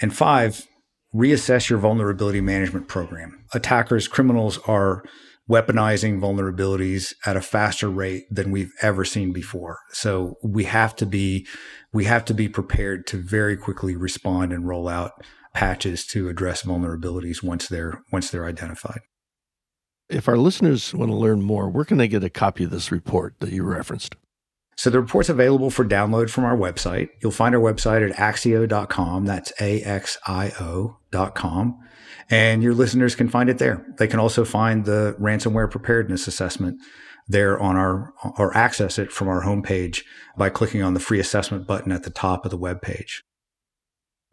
And 0.00 0.14
five, 0.14 0.66
reassess 1.14 1.68
your 1.68 1.78
vulnerability 1.78 2.40
management 2.40 2.88
program. 2.88 3.44
Attackers, 3.52 4.08
criminals 4.08 4.58
are 4.66 5.04
weaponizing 5.50 6.18
vulnerabilities 6.18 7.14
at 7.24 7.36
a 7.36 7.40
faster 7.40 7.88
rate 7.88 8.24
than 8.30 8.50
we've 8.50 8.72
ever 8.82 9.04
seen 9.04 9.32
before. 9.32 9.78
So 9.90 10.34
we 10.42 10.64
have 10.64 10.96
to 10.96 11.06
be 11.06 11.46
we 11.92 12.04
have 12.04 12.24
to 12.26 12.34
be 12.34 12.48
prepared 12.48 13.06
to 13.08 13.22
very 13.22 13.56
quickly 13.56 13.96
respond 13.96 14.52
and 14.52 14.66
roll 14.66 14.88
out 14.88 15.12
patches 15.54 16.04
to 16.06 16.28
address 16.28 16.62
vulnerabilities 16.62 17.42
once 17.42 17.68
they're 17.68 18.02
once 18.12 18.30
they're 18.30 18.46
identified. 18.46 19.00
If 20.08 20.28
our 20.28 20.36
listeners 20.36 20.94
want 20.94 21.10
to 21.10 21.16
learn 21.16 21.42
more, 21.42 21.68
where 21.68 21.84
can 21.84 21.98
they 21.98 22.06
get 22.06 22.22
a 22.22 22.30
copy 22.30 22.64
of 22.64 22.70
this 22.70 22.92
report 22.92 23.34
that 23.40 23.50
you 23.50 23.64
referenced? 23.64 24.14
So 24.76 24.90
the 24.90 25.00
report's 25.00 25.30
available 25.30 25.70
for 25.70 25.84
download 25.84 26.28
from 26.30 26.44
our 26.44 26.56
website. 26.56 27.08
You'll 27.22 27.32
find 27.32 27.54
our 27.54 27.60
website 27.60 28.08
at 28.08 28.16
axio.com. 28.16 29.24
That's 29.24 29.52
A-X-I-O.com. 29.60 30.58
And 32.28 32.62
your 32.62 32.74
listeners 32.74 33.14
can 33.14 33.28
find 33.28 33.48
it 33.48 33.58
there. 33.58 33.86
They 33.98 34.08
can 34.08 34.18
also 34.18 34.44
find 34.44 34.84
the 34.84 35.16
ransomware 35.20 35.70
preparedness 35.70 36.26
assessment 36.26 36.80
there 37.28 37.58
on 37.58 37.76
our, 37.76 38.12
or 38.38 38.56
access 38.56 38.98
it 38.98 39.12
from 39.12 39.28
our 39.28 39.42
homepage 39.42 40.02
by 40.36 40.50
clicking 40.50 40.82
on 40.82 40.94
the 40.94 41.00
free 41.00 41.20
assessment 41.20 41.66
button 41.66 41.92
at 41.92 42.02
the 42.02 42.10
top 42.10 42.44
of 42.44 42.50
the 42.50 42.56
web 42.56 42.82
page. 42.82 43.22